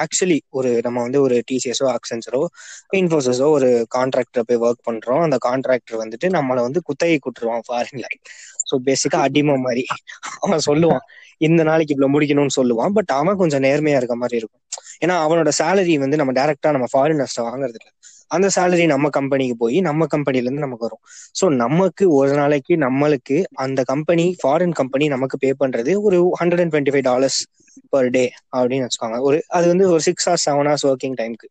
ஆக்சுவலி 0.00 0.38
ஒரு 0.58 0.70
நம்ம 0.86 1.02
வந்து 1.04 1.20
ஒரு 1.22 1.36
டிசிஎஸோ 1.50 1.86
அக்சென்சரோ 1.94 2.40
இன்ஃபோசிஸோ 3.00 3.48
ஒரு 3.50 3.68
கான்ட்ராக்டர் 3.96 4.46
போய் 4.48 4.62
ஒர்க் 4.64 4.84
பண்றோம். 4.84 5.22
அந்த 5.26 5.38
கான்ட்ராக்டர் 5.46 6.00
வந்துட்டு 6.02 6.28
நம்மளை 6.36 6.62
வந்து 6.66 6.82
குத்தகை 6.88 7.18
கூட்டுருவான் 7.18 7.66
ஃபாரின்ல 7.66 8.08
ஸோ 8.66 8.74
பேசிக்கா 8.86 9.18
அடிமை 9.26 9.56
மாதிரி. 9.66 9.84
அவன் 10.40 10.64
சொல்லுவான் 10.68 11.04
இந்த 11.40 11.62
நாளைக்கு 11.62 11.94
இவ்வளவு 11.94 12.14
முடிக்கணும்னு 12.14 12.56
சொல்லுவான். 12.58 12.92
பட் 12.92 13.12
அவன் 13.12 13.40
கொஞ்சம் 13.42 13.64
நேர்மையா 13.64 13.98
இருக்க 14.00 14.16
மாதிரி 14.16 14.36
இருக்கும். 14.36 14.62
ஏன்னா 15.02 15.14
அவனோட 15.24 15.50
சேலரி 15.60 15.94
வந்து 15.98 16.16
நம்ம 16.16 16.32
டைரக்டா 16.32 16.70
நம்ம 16.70 16.86
ஃபாரினர்ஸ் 16.92 17.38
வாங்குறது 17.46 17.78
இல்ல. 17.80 17.90
அந்த 18.30 18.46
சேலரி 18.56 18.84
நம்ம 18.86 19.06
கம்பெனிக்கு 19.10 19.56
போய் 19.56 19.78
நம்ம 19.80 20.06
கம்பெனில 20.06 20.46
இருந்து 20.46 20.64
நமக்கு 20.64 20.86
வரும். 20.86 21.02
ஸோ 21.34 21.44
நமக்கு 21.56 22.04
ஒரு 22.14 22.32
நாளைக்கு 22.34 22.74
நம்மளுக்கு 22.84 23.36
அந்த 23.64 23.80
கம்பெனி 23.84 24.26
ஃபாரின் 24.40 24.76
கம்பெனி 24.80 25.06
நமக்கு 25.08 25.38
பே 25.38 25.50
பண்றது 25.62 25.94
ஒரு 26.06 26.18
hundred 26.40 26.62
and 26.64 26.72
twenty 26.74 26.94
five 26.94 27.06
dollars 27.10 27.38
per 27.92 28.10
day 28.10 28.24
அப்படின்னு 28.56 28.86
வச்சுக்கோங்க. 28.86 29.18
ஒரு 29.20 29.38
அது 29.50 29.66
வந்து 29.68 29.86
ஒரு 29.90 30.02
six 30.08 30.26
hours 30.28 30.46
seven 30.48 30.68
hours 30.68 30.86
working 30.90 31.16
டைம்க்கு 31.20 31.48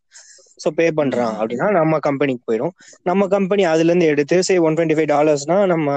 ஸோ 0.64 0.70
பே 0.78 0.86
பண்றான். 0.98 1.34
அப்படின்னா 1.40 1.68
நம்ம 1.78 2.00
கம்பெனிக்கு 2.08 2.44
போயிடும் 2.50 2.74
நம்ம 3.06 3.28
கம்பெனி 3.28 3.64
அதுல 3.72 3.92
இருந்து 3.92 4.10
எடுத்து 4.14 4.38
சே 4.48 4.56
ஒன் 4.66 4.76
டுவெண்ட்டி 4.78 4.98
ஃபைவ் 4.98 5.10
டாலர்ஸ்னா 5.14 5.58
நம்ம 5.74 5.88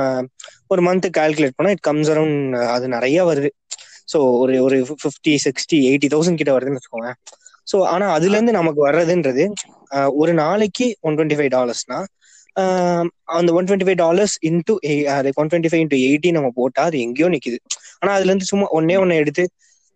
ஒரு 0.73 0.83
மந்த் 0.89 1.09
கால்குலேட் 1.19 1.57
பண்ணா 1.59 1.73
இட் 1.77 1.85
கம்ஸ் 1.89 2.11
அரௌண்ட் 2.15 2.41
அது 2.75 2.87
நிறைய 2.97 3.19
வருது. 3.29 3.51
ஸோ 4.13 4.19
ஒரு 4.43 4.57
ஒரு 4.67 4.77
ஃபிஃப்டி 4.95 5.35
சிக்ஸ்டி 5.45 5.79
எயிட்டி 5.89 6.09
தௌசண்ட் 6.13 6.41
கிட்ட 6.41 6.53
வருதுன்னு 6.57 6.79
வச்சுக்கோங்க 6.79 7.11
ஸோ 7.67 7.77
ஆனா 7.93 8.07
அதுல 8.17 8.37
இருந்து 8.37 8.59
நமக்கு 8.59 8.81
வர்றதுன்றது 8.87 9.45
ஒரு 10.21 10.33
நாளைக்கு 10.43 10.87
ஒன் 11.03 11.17
டுவெண்ட்டி 11.19 11.39
ஃபைவ் 11.39 11.53
டாலர்ஸ்னா 11.57 11.99
அந்த 13.37 13.51
one 13.57 13.67
twenty 13.69 13.87
five 13.87 14.01
dollars 14.03 14.35
into 14.49 14.75
like 15.27 15.41
one 15.43 15.51
twenty 15.51 15.71
five 15.73 15.83
into 15.85 15.99
eighty 16.07 16.31
நம்ம 16.37 16.49
போட்டா 16.59 16.83
அது 16.89 16.99
எங்கேயோ 17.07 17.29
நிக்குது. 17.35 17.59
ஆனா 18.01 18.11
அதுல 18.17 18.31
இருந்து 18.31 18.49
சும்மா 18.53 18.67
ஒன்னே 18.79 18.97
ஒன்னு 19.03 19.21
எடுத்து 19.23 19.45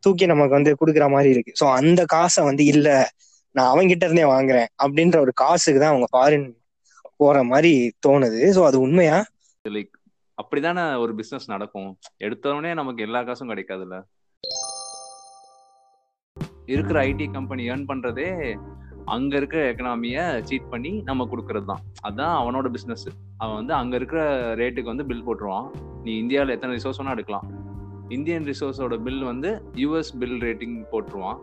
தூக்கி 0.02 0.26
நமக்கு 0.26 0.56
வந்து 0.56 0.72
கொடுக்குற 0.80 1.06
மாதிரி 1.10 1.30
இருக்கு. 1.34 1.52
ஸோ 1.60 1.66
அந்த 1.78 2.00
காசை 2.14 2.42
வந்து 2.48 2.64
இல்ல 2.72 2.88
நான் 3.56 3.70
அவன்கிட்ட 3.72 4.04
இருந்தே 4.08 4.24
வாங்குறேன் 4.24 4.68
அப்படின்ற 4.82 5.16
ஒரு 5.20 5.32
காசுக்கு 5.32 5.80
தான் 5.80 5.92
அவங்க 5.92 6.06
ஃபாரின் 6.12 6.48
போற 7.16 7.42
மாதிரி 7.42 7.72
தோணுது. 8.06 8.40
ஸோ 8.56 8.60
அது 8.64 8.80
உண்மையா? 8.80 9.16
லைக் 9.64 9.94
அப்படிதானே 10.42 10.84
ஒரு 10.98 11.14
பிசினஸ் 11.14 11.50
நடக்கும். 11.50 11.98
எடுத்தவொடனே 12.24 12.74
நமக்கு 12.74 13.02
எல்லா 13.02 13.22
காசும் 13.22 13.50
கிடைக்காதுல்ல? 13.50 13.96
இருக்கிற 16.64 16.96
ஐடி 17.04 17.26
கம்பெனி 17.32 17.62
ஏர்ன் 17.70 17.88
பண்றதே 17.88 18.56
அங்க 19.04 19.36
இருக்கிற 19.36 19.72
எக்கனாமிய 19.72 20.42
சீட் 20.48 20.68
பண்ணி 20.68 20.92
நம்ம 21.04 21.26
கொடுக்கறது 21.30 21.64
தான். 21.64 21.82
அதான் 22.08 22.34
அவனோட 22.40 22.68
பிசினஸ் 22.68 23.06
அவன் 23.36 23.56
வந்து 23.56 23.74
அங்க 23.74 23.96
இருக்கிற 23.96 24.20
ரேட்டுக்கு 24.54 24.92
வந்து 24.92 25.06
பில் 25.06 25.26
போட்டுருவான். 25.26 25.68
நீ 26.02 26.12
இந்தியாவில் 26.18 26.54
எத்தனை 26.54 26.74
ரிசோர்ஸ் 26.76 27.00
வேணா 27.00 27.14
எடுக்கலாம். 27.16 27.48
இந்தியன் 28.08 28.44
ரிசோர்ஸோட 28.44 28.96
பில் 29.02 29.22
வந்து 29.22 29.50
யூஎஸ் 29.74 30.12
பில் 30.18 30.38
ரேட்டிங் 30.40 30.76
போட்டுருவான். 30.92 31.40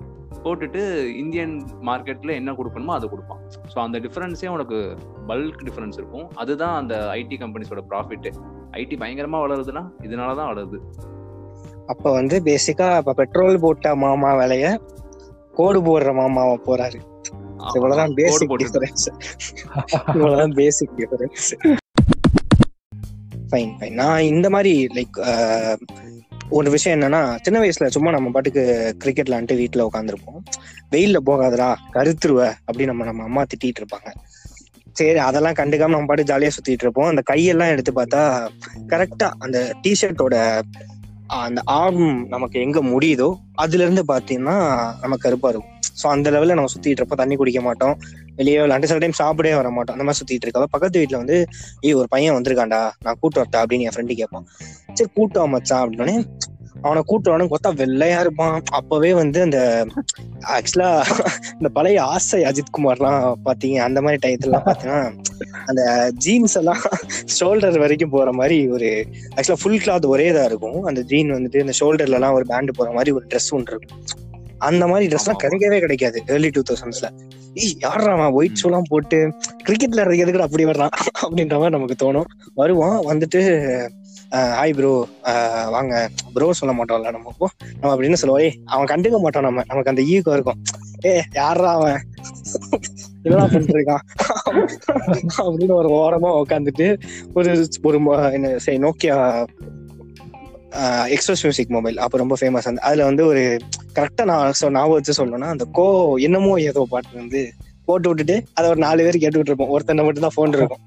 போட்டுட்டு 0.47 0.81
இந்தியன் 1.23 1.55
மார்க்கெட்ல 1.89 2.33
என்ன 2.41 2.53
கொடுக்கணுமோ 2.59 2.95
அதை 2.97 3.09
கொடுப்பான். 3.13 3.41
ஸோ 3.73 3.77
அந்த 3.85 3.97
டிஃபரன்ஸே 4.05 4.49
உனக்கு 4.57 4.79
பல்க் 5.31 5.63
டிஃபரன்ஸ் 5.67 5.99
இருக்கும். 6.01 6.27
அதுதான் 6.43 6.75
அந்த 6.81 6.95
ஐடி 7.19 7.37
கம்பெனிஸோட 7.43 7.83
ப்ராஃபிட் 7.91 8.27
ஐடி 8.81 8.97
பயங்கரமா 9.03 9.39
வளருதுன்னா 9.45 9.83
இதனால 10.07 10.35
தான் 10.39 10.51
வளருது. 10.51 10.79
அப்ப 11.93 12.05
வந்து 12.19 12.35
பேசிக்கா 12.47 12.87
இப்ப 13.01 13.13
பெட்ரோல் 13.19 13.61
போட்ட 13.65 13.95
மாமா 14.03 14.31
வேலைய 14.39 14.65
கோடு 15.57 15.79
போடுற 15.85 16.09
மாமாவை 16.21 16.57
போறாரு. 16.67 16.99
இவ்வளவுதான் 17.75 18.15
பேசிக் 18.19 18.55
டிஃபரன்ஸ் 18.61 19.05
இவ்வளவுதான் 20.15 20.53
பேசிக் 20.59 20.95
டிஃபரன்ஸ் 20.99 21.47
ஃபைன் 23.51 23.71
ஃபைன் 23.77 23.97
நான் 24.01 24.27
இந்த 24.33 24.47
மாதிரி 24.55 24.73
லைக் 24.97 25.17
ஒரு 26.51 26.69
விஷயம் 26.69 26.95
என்னன்னா 26.97 27.37
சின்ன 27.41 27.59
வயசுல 27.59 27.87
சும்மா 27.87 28.11
நம்ம 28.11 28.29
பாட்டுக்கு 28.29 28.93
கிரிக்கெட் 28.97 29.29
விளாண்டு 29.29 29.55
வீட்டுல 29.61 29.85
உட்காந்துருப்போம் 29.89 30.39
வெயில்ல 30.91 31.17
போகாதடா 31.17 31.75
கருத்துருவ 31.93 32.41
அப்படின்னு 32.67 32.85
நம்ம 32.85 33.05
நம்ம 33.05 33.23
அம்மா 33.23 33.41
திட்டிட்டு 33.41 33.81
இருப்பாங்க. 33.81 34.09
சரி 34.93 35.19
அதெல்லாம் 35.19 35.53
கண்டுக்காம 35.53 35.89
நம்ம 35.89 36.05
பாட்டு 36.05 36.23
ஜாலியா 36.23 36.51
சுத்திட்டு 36.57 36.85
இருப்போம். 36.85 37.07
அந்த 37.07 37.23
கையெல்லாம் 37.31 37.69
எடுத்து 37.69 37.91
பார்த்தா 37.91 38.49
கரெக்டா 38.87 39.31
அந்த 39.39 39.73
டிஷர்ட்டோட 39.83 40.61
அந்த 41.27 41.61
ஆர்ம் 41.67 42.27
நமக்கு 42.27 42.59
எங்க 42.59 42.81
முடியுதோ 42.81 43.29
அதுல 43.55 43.83
இருந்து 43.83 44.03
பாத்தீங்கன்னா 44.07 44.57
நம்ம 45.01 45.15
கருப்பா 45.15 45.49
இருக்கும். 45.49 45.73
ஸோ 46.03 46.07
அந்த 46.07 46.31
லெவல்ல 46.31 46.53
நம்ம 46.53 46.71
சுத்திட்டு 46.73 46.89
இருப்போம். 46.89 47.17
தண்ணி 47.17 47.35
குடிக்க 47.35 47.61
மாட்டோம். 47.61 47.95
வெளியே 48.37 48.57
விளாண்டு 48.63 48.89
சில 48.91 49.01
டைம் 49.03 49.19
சாப்பிடவே 49.21 49.55
வர 49.59 49.69
மாட்டோம் 49.75 49.95
அந்த 49.95 50.07
மாதிரி 50.07 50.19
சுத்திட்டு 50.21 50.45
இருக்கா 50.45 50.65
பக்கத்து 50.75 51.01
வீட்டுல 51.01 51.21
வந்து 51.23 51.37
ஏய் 51.87 51.97
ஒரு 52.01 52.07
பையன் 52.09 52.35
வந்திருக்கான்டா. 52.37 52.81
நான் 53.05 53.19
கூட்டு 53.21 53.41
வரட்டா? 53.41 53.61
அப்படின்னு 53.63 53.87
என் 53.87 53.95
ஃப்ரெண்டு 53.95 54.19
கேட்பான் 54.21 54.47
சரி 54.93 55.09
கூட்டு 55.15 55.47
மச்சான் 55.55 55.83
அப்படின்னே 55.83 56.17
அவனை 56.81 57.01
கூட்டுவானு 57.09 57.45
கொத்தா 57.51 57.69
வெள்ளையா 57.79 58.19
இருப்பான். 58.19 58.57
அப்பவே 58.79 59.11
வந்து 59.13 59.39
அந்த 59.41 59.59
ஆக்சுவலா 60.57 60.89
இந்த 61.53 61.69
பழைய 61.69 62.03
ஆசை 62.13 62.39
அஜித்குமார் 62.49 62.99
எல்லாம் 62.99 63.23
பாத்தீங்க 63.45 63.77
அந்த 63.87 64.01
மாதிரி 64.01 64.19
டயத்துல 64.25 64.59
பாத்தீங்கன்னா 64.67 65.01
அந்த 65.69 65.83
ஜீன்ஸ் 66.25 66.57
எல்லாம் 66.57 66.83
ஷோல்டர் 67.39 67.79
வரைக்கும் 67.79 68.13
போற 68.15 68.31
மாதிரி 68.31 68.57
ஒரு 68.75 68.89
ஆக்சுவலா 69.35 69.61
ஃபுல் 69.63 69.81
கிளாத் 69.85 70.11
ஒரே 70.13 70.27
இதா 70.31 70.43
இருக்கும். 70.43 70.79
அந்த 70.83 71.01
ஜீன் 71.01 71.33
வந்துட்டு 71.33 71.63
இந்த 71.65 71.75
ஷோல்டர்ல 71.79 72.19
எல்லாம் 72.19 72.33
ஒரு 72.33 72.45
பேண்ட் 72.45 72.77
போற 72.77 72.91
மாதிரி 72.91 73.11
ஒரு 73.11 73.27
ட்ரெஸ் 73.31 73.51
ஒன்று 73.51 73.73
இருக்கும். 73.75 74.03
அந்த 74.67 74.83
மாதிரி 74.87 75.05
ட்ரெஸ் 75.07 75.25
எல்லாம். 75.25 75.41
கிடைக்கவே 75.43 75.77
கிடைக்காது 75.79 76.17
ஏர்லி 76.33 76.49
டூ 76.49 76.61
தௌசண்ட்ஸ்ல 76.69 77.07
ஏய் 77.61 77.73
யாரா 77.83 78.09
அவன் 78.15 78.35
ஒயிட் 78.39 78.59
ஷூ 78.61 78.67
எல்லாம் 78.69 78.89
போட்டு 78.89 79.19
கிரிக்கெட்ல 79.67 80.03
எதுக்கு 80.23 80.45
அப்படி 80.47 80.65
வர்றான் 80.65 80.93
அப்படின்ற 81.23 81.55
மாதிரி 81.61 81.75
நமக்கு 81.77 81.97
தோணும். 82.03 82.27
வருவான் 82.55 82.99
வந்துட்டு 83.09 83.41
ஹாய் 84.57 84.75
ப்ரோ 84.77 84.91
வாங்க 85.69 85.93
ப்ரோ 86.33 86.47
சொல்ல 86.53 86.73
மாட்டோம்ல 86.77 87.11
நம்ம 87.11 87.31
இப்போ 87.33 87.47
நம்ம 87.73 87.91
அப்படின்னு 87.93 88.19
சொல்லுவோம் 88.21 88.43
ஏய் 88.47 88.57
அவன் 88.65 88.91
கண்டுக்க 88.93 89.19
மாட்டான் 89.19 89.47
நம்ம 89.47 89.63
நமக்கு 89.67 89.91
அந்த 89.93 90.03
ஈகோ 90.13 90.33
இருக்கும். 90.37 90.59
ஏ 91.05 91.13
யாரா 91.33 91.71
அவன்? 91.77 92.01
இதெல்லாம் 93.25 93.51
பண்ணிட்டு 93.53 93.77
இருக்கான் 93.77 94.03
அப்படின்னு 95.43 95.73
ஒரு 95.73 95.89
ஓரமா 96.01 96.29
உட்காந்துட்டு 96.41 96.87
ஒரு 97.33 97.51
ஒரு 97.83 97.97
என்ன 98.33 98.51
சரி 98.65 98.77
நோக்கியா 98.77 99.15
எக்ஸ்பிரஸ் 101.05 101.43
மியூசிக் 101.43 101.69
மொபைல் 101.69 101.97
அப்போ 101.97 102.17
ரொம்ப 102.17 102.35
ஃபேமஸ் 102.41 102.67
அந்த 102.67 102.81
அதுல 102.81 103.03
வந்து 103.03 103.25
ஒரு 103.25 103.43
கரெக்டா 103.95 104.23
நான் 104.23 104.51
சொ- 104.61 104.71
ஞாபகம் 104.71 104.91
வச்சு 104.91 105.25
சொல்லணும்னா 105.25 105.49
அந்த 105.49 105.65
கோ 105.71 105.85
என்னமோ 106.19 106.55
ஏதோ 106.61 106.87
பாட்டு 106.89 107.17
வந்து 107.17 107.41
போட்டு 107.85 108.07
விட்டுட்டு 108.07 108.43
அதை 108.53 108.69
ஒரு 108.69 108.79
நாலு 108.79 109.03
பேர் 109.03 109.17
கேட்டுக்கிட்டு 109.17 109.51
இருப்போம். 109.51 109.69
ஒருத்தனை 109.69 110.03
மட்டும் 110.03 110.21
தான் 110.21 110.35
போன் 110.35 110.53
இருக்கும் 110.53 110.83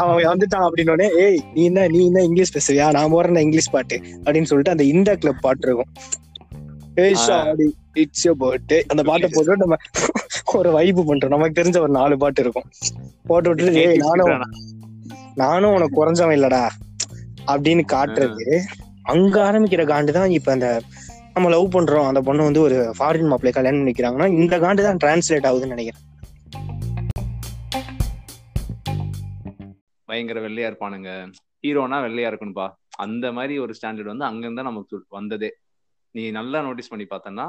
அவன் 0.00 0.26
வந்துட்டான் 0.26 0.66
அப்படின்னு 0.66 1.08
ஏய் 1.20 1.40
நீ 1.54 1.64
என்ன 1.64 1.88
நீ 1.88 2.06
என்ன 2.06 2.22
இங்கிலீஷ் 2.22 2.54
பேசுவியா? 2.56 2.92
நான் 2.92 3.10
போறேன் 3.10 3.36
இங்கிலீஷ் 3.36 3.70
பாட்டு. 3.70 3.96
அப்படின்னு 4.24 4.42
சொல்லிட்டு 4.42 4.70
அந்த 4.70 4.84
இந்த 4.84 5.16
கிளப் 5.16 5.40
பாட்டு 5.40 5.66
இருக்கும். 5.66 5.90
இட்ஸ் 7.94 8.28
பர்த்டே 8.28 8.80
அந்த 8.86 9.02
பாட்டை 9.02 9.30
போட்டு 9.32 9.56
நம்ம 9.56 9.76
ஒரு 10.52 10.70
வைப்பு 10.72 11.02
பண்றோம். 11.02 11.28
நமக்கு 11.28 11.62
தெரிஞ்ச 11.62 11.80
ஒரு 11.80 11.92
நாலு 11.92 12.16
பாட்டு 12.16 12.42
இருக்கும். 12.42 12.68
போட்டு 13.26 13.48
விட்டுட்டு 13.48 13.80
ஏய் 13.80 13.96
நானும் 13.96 14.44
நானும் 15.34 15.74
உனக்கு 15.74 15.96
குறைஞ்சவன் 15.98 16.36
இல்லடா. 16.38 16.62
அப்படின்னு 17.52 17.84
காட்டுறது. 17.94 18.46
அங்க 19.12 19.36
ஆரம்பிக்கிற 19.48 19.84
காண்டு 19.92 20.12
தான் 20.16 20.34
இப்ப 20.38 20.50
அந்த 20.56 20.68
நம்ம 21.34 21.50
லவ் 21.54 21.74
பண்றோம். 21.74 22.08
அந்த 22.10 22.20
பொண்ணு 22.26 22.48
வந்து 22.48 22.60
ஒரு 22.66 22.78
ஃபாரின் 22.96 23.30
மாப்பிள்ளை 23.30 23.52
கல்யாணம் 23.56 23.80
பண்ணிக்கிறாங்கன்னா 23.80 24.28
இந்த 24.40 24.54
காண்டு 24.64 24.86
தான் 24.86 25.00
டிரான்ஸ்லேட் 25.04 25.48
ஆகுதுன்னு 25.50 25.74
நினைக்கிறேன். 25.76 26.06
பயங்கர 30.08 30.40
வெள்ளையா 30.46 30.68
இருப்பானுங்க. 30.70 31.10
ஹீரோனா 31.66 31.98
வெள்ளையா 32.06 32.30
இருக்கணும்பா. 32.30 32.68
அந்த 33.04 33.26
மாதிரி 33.36 33.54
ஒரு 33.64 33.72
ஸ்டாண்டர்ட் 33.78 34.12
வந்து 34.12 34.28
அங்கிருந்தா 34.28 34.64
நமக்கு 34.70 34.96
வந்ததே. 35.18 35.50
நீ 36.16 36.24
நல்லா 36.38 36.58
நோட்டீஸ் 36.66 36.92
பண்ணி 36.92 37.06
பார்த்தன்னா 37.12 37.46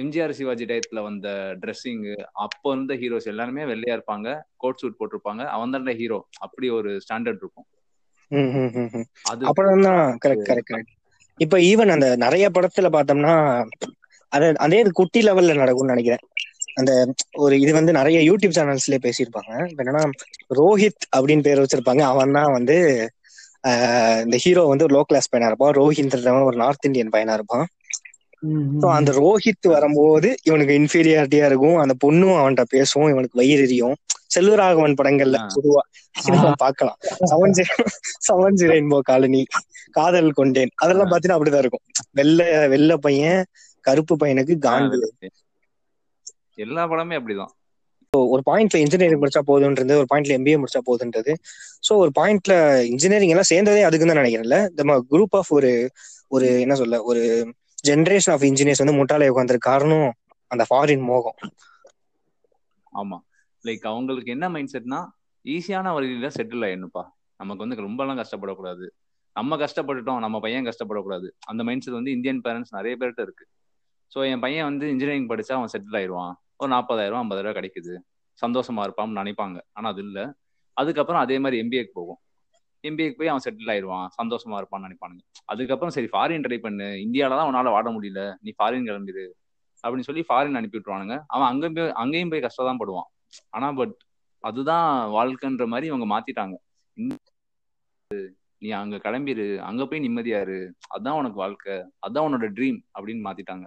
எம்ஜிஆர் 0.00 0.32
சிவாஜி 0.38 0.64
டயத்துல 0.70 1.02
வந்த 1.08 1.28
ட்ரெஸ்ஸிங் 1.62 2.06
அப்போ 2.44 2.68
இருந்த 2.72 2.94
ஹீரோஸ் 3.02 3.28
எல்லாருமே 3.32 3.64
வெள்ளையா 3.72 3.96
இருப்பாங்க. 3.96 4.28
கோட் 4.62 4.80
சூட் 4.80 4.98
போட்டிருப்பாங்க. 5.00 5.42
அவன் 5.56 5.74
தான் 5.74 5.98
ஹீரோ 6.00 6.18
அப்படி 6.44 6.68
ஒரு 6.78 6.92
ஸ்டாண்டர்ட் 7.04 7.42
இருக்கும். 7.42 7.66
அது 9.30 9.42
அப்புறம் 9.50 9.84
தான் 9.86 10.02
கரெக்ட் 10.24 10.46
கரெக்ட் 10.48 10.70
கரெக்ட் 10.70 10.92
இப்ப 11.40 11.56
ஈவன் 11.70 11.92
அந்த 11.94 12.08
நிறைய 12.24 12.46
படத்துல 12.56 12.88
பார்த்தோம்னா 12.94 13.34
அது 14.32 14.46
அதே 14.64 14.78
இது 14.82 14.90
குட்டி 15.00 15.20
லெவல்ல 15.26 15.54
நடக்கும்னு 15.60 15.94
நினைக்கிறேன். 15.94 16.24
அந்த 16.78 16.92
ஒரு 17.44 17.54
இது 17.64 17.72
வந்து 17.78 17.92
நிறைய 17.98 18.18
யூடியூப் 18.28 18.56
சேனல்ஸ்லயே 18.56 19.00
பேசியிருப்பாங்க. 19.04 19.50
என்னன்னா 19.74 20.02
ரோஹித் 20.58 21.04
அப்படின்னு 21.16 21.46
பேர் 21.46 21.62
வச்சிருப்பாங்க. 21.62 22.02
அவன் 22.12 22.36
தான் 22.38 22.54
வந்து 22.56 22.76
இந்த 24.24 24.36
ஹீரோ 24.44 24.62
வந்து 24.70 24.86
லோ 24.94 25.02
கிளாஸ் 25.04 25.30
பையனா 25.30 25.50
இருப்பான். 25.50 25.74
ரோஹித்ன்றவன் 25.78 26.48
ஒரு 26.48 26.58
நார்த் 26.62 26.86
இந்தியன் 26.88 27.12
பையனா 27.14 27.36
இருப்பான். 27.38 27.64
ஸோ 28.80 28.86
அந்த 28.96 29.10
ரோஹித் 29.18 29.66
வரும்போது 29.74 30.28
இவனுக்கு 30.48 30.74
இன்ஃபீரியாரிட்டியா 30.80 31.46
இருக்கும். 31.50 31.78
அந்த 31.82 31.94
பொண்ணும் 32.04 32.38
அவன்கிட்ட 32.40 32.64
பேசும். 32.74 33.08
இவனுக்கு 33.12 33.40
வயிறு 33.40 33.64
எரியும் 33.66 33.96
செல்வராகவன் 34.30 34.98
படங்கள்ல. 34.98 35.38
பொதுவா. 35.54 35.82
பார்க்கலாம். 36.62 36.98
செவன் 37.30 37.54
செவன் 38.26 38.58
ரெயின்போ 38.70 38.98
காலனி 39.02 39.42
காதல் 39.92 40.30
கொண்டேன். 40.32 40.72
அதெல்லாம் 40.82 41.10
பாத்தீங்கன்னா 41.10 41.38
அப்படிதான் 41.38 41.64
இருக்கும். 41.64 41.84
வெள்ளை 42.12 42.44
வெள்ளை 42.68 42.96
பையன் 42.98 43.42
கருப்பு 43.84 44.14
பையனுக்கு 44.16 44.56
காண்டு 44.66 44.98
எல்லா 46.64 46.82
படமே 46.90 47.14
அப்படிதான். 47.18 47.52
ஒரு 48.12 48.42
பாயிண்ட்ல 48.46 48.80
இன்ஜினியரிங் 48.82 49.20
முடிச்சா 49.20 49.42
போதுன்றது 49.46 49.94
ஒரு 49.94 50.08
பாயிண்ட்ல 50.10 50.36
எம்பிஏ 50.36 50.58
முடிச்சா 50.58 50.82
போதுன்றது. 50.84 51.32
சோ 51.86 51.92
ஒரு 52.02 52.10
பாயிண்ட்ல 52.14 52.54
இன்ஜினியரிங் 52.92 53.32
எல்லாம் 53.34 53.50
சேர்ந்ததே 53.50 53.82
அதுக்கு 53.82 54.06
தான் 54.06 54.20
நினைக்கிறேன்ல. 54.20 54.58
நம்ம 54.78 54.98
குரூப் 55.10 55.36
ஆஃப் 55.40 55.50
ஒரு 55.50 55.72
ஒரு 56.30 56.46
என்ன 56.60 56.74
சொல்ல 56.74 57.02
ஒரு 57.04 57.22
ஜென்ரேஷன் 57.84 58.34
ஆஃப் 58.34 58.46
இன்ஜினியர்ஸ் 58.48 58.82
வந்து 58.82 58.98
முட்டாளை 58.98 59.28
உட்காந்துருக்கு 59.32 59.70
காரணம் 59.70 60.08
அந்த 60.50 60.64
ஃபாரின் 60.70 61.04
மோகம். 61.04 61.38
ஆமா. 62.92 63.18
லைக் 63.64 63.84
அவங்களுக்கு 63.84 64.30
என்ன 64.30 64.48
மைண்ட் 64.48 64.72
செட்னா 64.72 65.00
ஈஸியான 65.44 65.92
வழியில 65.92 66.28
செட்டில் 66.28 66.64
ஆயிடணும்ப்பா. 66.68 67.04
நமக்கு 67.40 67.62
வந்து 67.64 67.76
ரொம்பலாம் 67.86 68.20
கஷ்டப்படக்கூடாது. 68.22 68.86
நம்ம 69.36 69.56
கஷ்டப்பட்டுட்டோம் 69.56 70.18
நம்ம 70.18 70.40
பையன் 70.40 70.66
கஷ்டப்படக்கூடாது. 70.66 71.28
அந்த 71.46 71.64
மைண்ட் 71.64 71.82
செட் 71.82 71.94
வந்து 71.94 72.10
இந்தியன் 72.10 72.40
பேரண்ட்ஸ் 72.44 72.74
நிறைய 72.74 72.96
பேர்கிட்ட 73.00 73.22
இருக்கு. 73.22 73.44
ஸோ 74.12 74.30
என் 74.30 74.40
பையன் 74.40 74.64
வந்து 74.64 74.86
இன்ஜினியரிங் 74.88 75.28
படிச்சா 75.28 75.54
அவன் 75.58 75.72
செட்டில் 75.74 75.96
ஆயிடுவான். 76.00 76.34
ஒரு 76.56 76.68
நாற்பதாயிரம் 76.68 77.20
ஐம்பதாயிரம் 77.22 77.56
கிடைக்குது. 77.58 77.94
சந்தோஷமா 78.42 78.82
இருப்பான்னு 78.86 79.18
நினைப்பாங்க. 79.22 79.58
ஆனா 79.72 79.88
அது 79.88 80.02
இல்லை. 80.02 80.24
அதுக்கப்புறம் 80.76 81.20
அதே 81.20 81.38
மாதிரி 81.38 81.62
எம்பிஏக்கு 81.62 81.92
போகும். 81.92 82.20
எம்பிஏக்கு 82.84 83.18
போய் 83.18 83.28
அவன் 83.28 83.44
செட்டில் 83.44 83.70
ஆயிடுவான். 83.74 84.08
சந்தோஷமா 84.22 84.56
இருப்பான்னு 84.60 84.86
நினைப்பானுங்க. 84.88 85.22
அதுக்கப்புறம் 85.44 85.90
சரி 85.90 86.08
ஃபாரின் 86.12 86.44
ட்ரை 86.46 86.58
பண்ணு. 86.58 86.88
இந்தியால 87.06 87.36
தான் 87.40 87.48
உன்னால 87.50 87.72
வாட 87.76 87.90
முடியல. 87.96 88.22
நீ 88.40 88.52
ஃபாரின் 88.58 88.86
கிளம்பிடு 88.88 89.24
அப்படின்னு 89.84 90.08
சொல்லி 90.08 90.24
ஃபாரின் 90.28 90.58
அனுப்பி 90.58 90.76
விட்டுருவானுங்க 90.78 91.16
அவன் 91.26 91.48
அங்கேயும் 91.48 91.74
போய் 91.74 91.92
அங்கேயும் 91.92 92.28
போய் 92.28 92.40
கஷ்டம் 92.40 92.66
தான் 92.66 92.76
படுவான். 92.76 93.08
ஆனா 93.50 93.68
பட் 93.72 93.94
அதுதான் 94.44 94.88
வாழ்க்கைன்ற 95.12 95.66
மாதிரி 95.66 95.86
இவங்க 95.86 96.06
மாத்திட்டாங்க. 96.14 96.54
நீ 98.62 98.68
அங்க 98.80 98.96
கிளம்பிரு 99.04 99.46
அங்க 99.68 99.82
போய் 99.86 100.04
நிம்மதியா 100.04 100.40
இரு 100.44 100.58
அதான் 100.96 101.18
உனக்கு 101.20 101.38
வாழ்க்கை. 101.44 101.76
அதான் 102.06 102.26
உன்னோட 102.28 102.48
ட்ரீம் 102.58 102.78
அப்படின்னு 102.96 103.24
மாத்திட்டாங்க. 103.28 103.64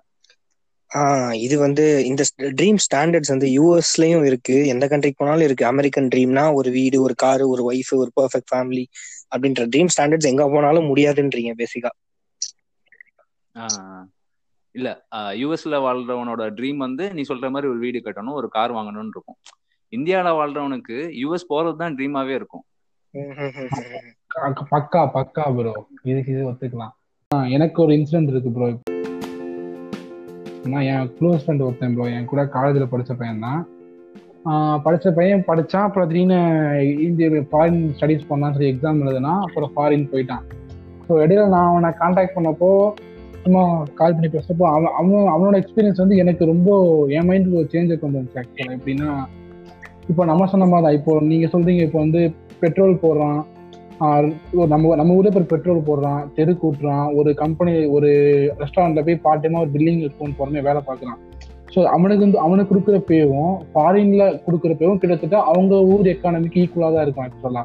இது 1.45 1.55
வந்து 1.59 1.85
இந்த 2.05 2.23
ட்ரீம் 2.59 2.79
ஸ்டாண்டர்ட்ஸ் 2.85 3.31
வந்து 3.33 3.47
யூஎஸ்லயும் 3.57 4.25
இருக்கு. 4.29 4.55
எந்த 4.73 4.85
கண்ட்ரிக்கு 4.91 5.21
போனாலும் 5.21 5.47
இருக்கு. 5.47 5.65
அமெரிக்கன் 5.71 6.09
ட்ரீம்னா 6.13 6.45
ஒரு 6.59 6.69
வீடு 6.77 6.97
ஒரு 7.05 7.15
காரு 7.15 7.45
ஒரு 7.53 7.63
ஒய்ஃப் 7.71 7.93
ஒரு 8.01 8.11
பெர்ஃபெக்ட் 8.19 8.51
ஃபேமிலி 8.53 8.85
அப்படின்ற 9.31 9.63
ட்ரீம் 9.73 9.91
ஸ்டாண்டர்ட்ஸ் 9.95 10.31
எங்க 10.31 10.45
போனாலும் 10.55 10.89
முடியாதுன்றீங்க 10.91 11.53
பேசிக்கா 11.61 11.91
இல்ல 14.77 14.89
யூஎஸ்ல 15.41 15.75
வாழ்றவனோட 15.85 16.41
ட்ரீம் 16.57 16.79
வந்து 16.85 17.05
நீ 17.17 17.21
சொல்ற 17.29 17.47
மாதிரி 17.53 17.69
ஒரு 17.73 17.79
வீடு 17.85 17.99
கட்டணும் 18.07 18.37
ஒரு 18.39 18.47
கார் 18.55 18.73
வாங்கணும்னு 18.77 19.13
இருக்கும். 19.15 19.37
இந்தியால 19.93 20.33
வாழ்றவனுக்கு 20.39 20.97
யூஎஸ் 21.21 21.51
போறது 21.53 21.77
தான் 21.81 21.95
ட்ரீமாவே 21.99 22.33
இருக்கும். 22.39 22.63
பக்கா 24.73 25.01
பக்கா 25.15 25.45
ப்ரோ 25.57 25.73
இதுக்கு 26.11 26.33
இது 26.35 26.43
ஒத்துக்கலாம். 26.51 26.93
எனக்கு 27.55 27.77
ஒரு 27.85 27.93
இன்சிடென்ட் 27.97 28.31
இருக்கு 28.33 28.51
ப்ரோ 28.57 28.67
நான் 30.73 30.85
என் 30.91 31.09
க்ளோஸ் 31.17 31.43
ஃப்ரெண்ட் 31.43 31.65
ஒருத்தன் 31.65 31.95
ப்ரோ 31.95 32.05
என் 32.15 32.29
கூட 32.31 32.41
காலேஜில் 32.55 32.91
படிச்ச 32.93 33.11
பையன் 33.19 33.43
தான். 33.47 33.61
படித்த 34.85 35.07
பையன் 35.17 35.45
படித்தான் 35.49 35.85
அப்புறம் 35.87 36.09
திடீர்னு 36.09 36.39
இந்திய 37.07 37.27
ஃபாரின் 37.51 37.81
ஸ்டடீஸ் 37.97 38.29
பண்ணான்னு 38.29 38.55
சொல்லி 38.57 38.71
எக்ஸாம் 38.73 39.03
எழுதுனா 39.05 39.33
அப்புறம் 39.47 39.71
ஃபாரின் 39.75 40.09
போயிட்டான். 40.13 40.45
ஸோ 41.07 41.13
இடையில 41.23 41.43
நான் 41.55 41.69
அவனை 41.71 41.89
காண்டாக்ட் 42.01 42.35
பண்ணப்போ 42.37 42.71
சும்மா 43.47 43.63
கால் 43.93 44.15
பண்ணி 44.15 44.29
பேசுறப்போ 44.29 44.65
அவன் 44.69 44.93
அவன் 44.93 45.33
அவனோட 45.33 45.55
எக்ஸ்பீரியன்ஸ் 45.61 46.03
வந்து 46.03 46.17
எனக்கு 46.17 46.45
ரொம்ப 46.45 46.69
என் 47.09 47.27
மைண்டுக்கு 47.29 47.59
ஒரு 47.59 47.69
சேஞ்சை 47.71 47.97
கொண்டு 47.99 48.19
வந்துச்சு 48.19 48.41
ஆக்சுவலாக 48.41 48.77
எப்படின்னா 48.77 49.09
இப்போ 50.09 50.25
நம்ம 50.25 50.47
சொன்ன 50.47 50.65
மாதிரி 50.65 50.85
தான் 50.85 50.97
இப்போ 50.97 51.13
நீங்கள் 51.27 51.53
சொல்றீங்க 51.53 51.81
இப்போ 51.81 51.99
வந்து 51.99 52.21
பெட்ரோல் 52.59 53.01
போடுறான். 53.01 53.39
நம்ம 54.67 54.95
நம்ம 54.95 55.13
ஊரில் 55.13 55.31
இப்போ 55.31 55.43
பெட்ரோல் 55.47 55.87
போடுறான் 55.87 56.21
தெரு 56.35 56.53
கூட்டுறான் 56.61 57.05
ஒரு 57.15 57.29
கம்பெனி 57.33 57.73
ஒரு 57.87 58.09
ரெஸ்டாரண்ட்ல 58.59 59.03
போய் 59.03 59.23
பார்ட் 59.23 59.43
டைமா 59.43 59.59
ஒரு 59.59 59.71
பில்லிங் 59.73 60.01
போன் 60.17 60.37
பொறுமையா 60.39 60.63
வேலை 60.63 60.81
பார்க்குறான். 60.87 61.19
ஸோ 61.73 61.79
அவனுக்கு 61.93 62.25
வந்து 62.25 62.39
அவனுக்கு 62.39 62.71
கொடுக்குற 62.71 62.97
பேவும் 63.07 63.55
ஃபாரின்ல 63.71 64.25
கொடுக்குற 64.45 64.73
பேவும் 64.77 64.99
கிட்டத்தட்ட 64.99 65.39
அவங்க 65.43 65.81
ஊர் 65.85 66.11
எக்கானமிக்கு 66.13 66.61
ஈக்குவலா 66.63 66.93
தான் 66.93 67.05
இருக்கும் 67.05 67.25
ஆக்சுவலா 67.25 67.63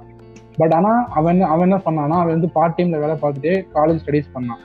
பட் 0.58 0.72
ஆனா 0.72 0.92
அவன் 1.10 1.34
என்ன- 1.34 1.50
அவன் 1.50 1.66
என்ன 1.68 1.78
பண்ணானா 1.84 2.16
அவன் 2.18 2.34
வந்து 2.34 2.50
பார்ட் 2.50 2.76
டைம்ல 2.78 2.98
வேலை 2.98 3.16
பார்த்துட்டு 3.22 3.52
காலேஜ் 3.74 4.02
ஸ்டடீஸ் 4.02 4.34
பண்ணான். 4.34 4.62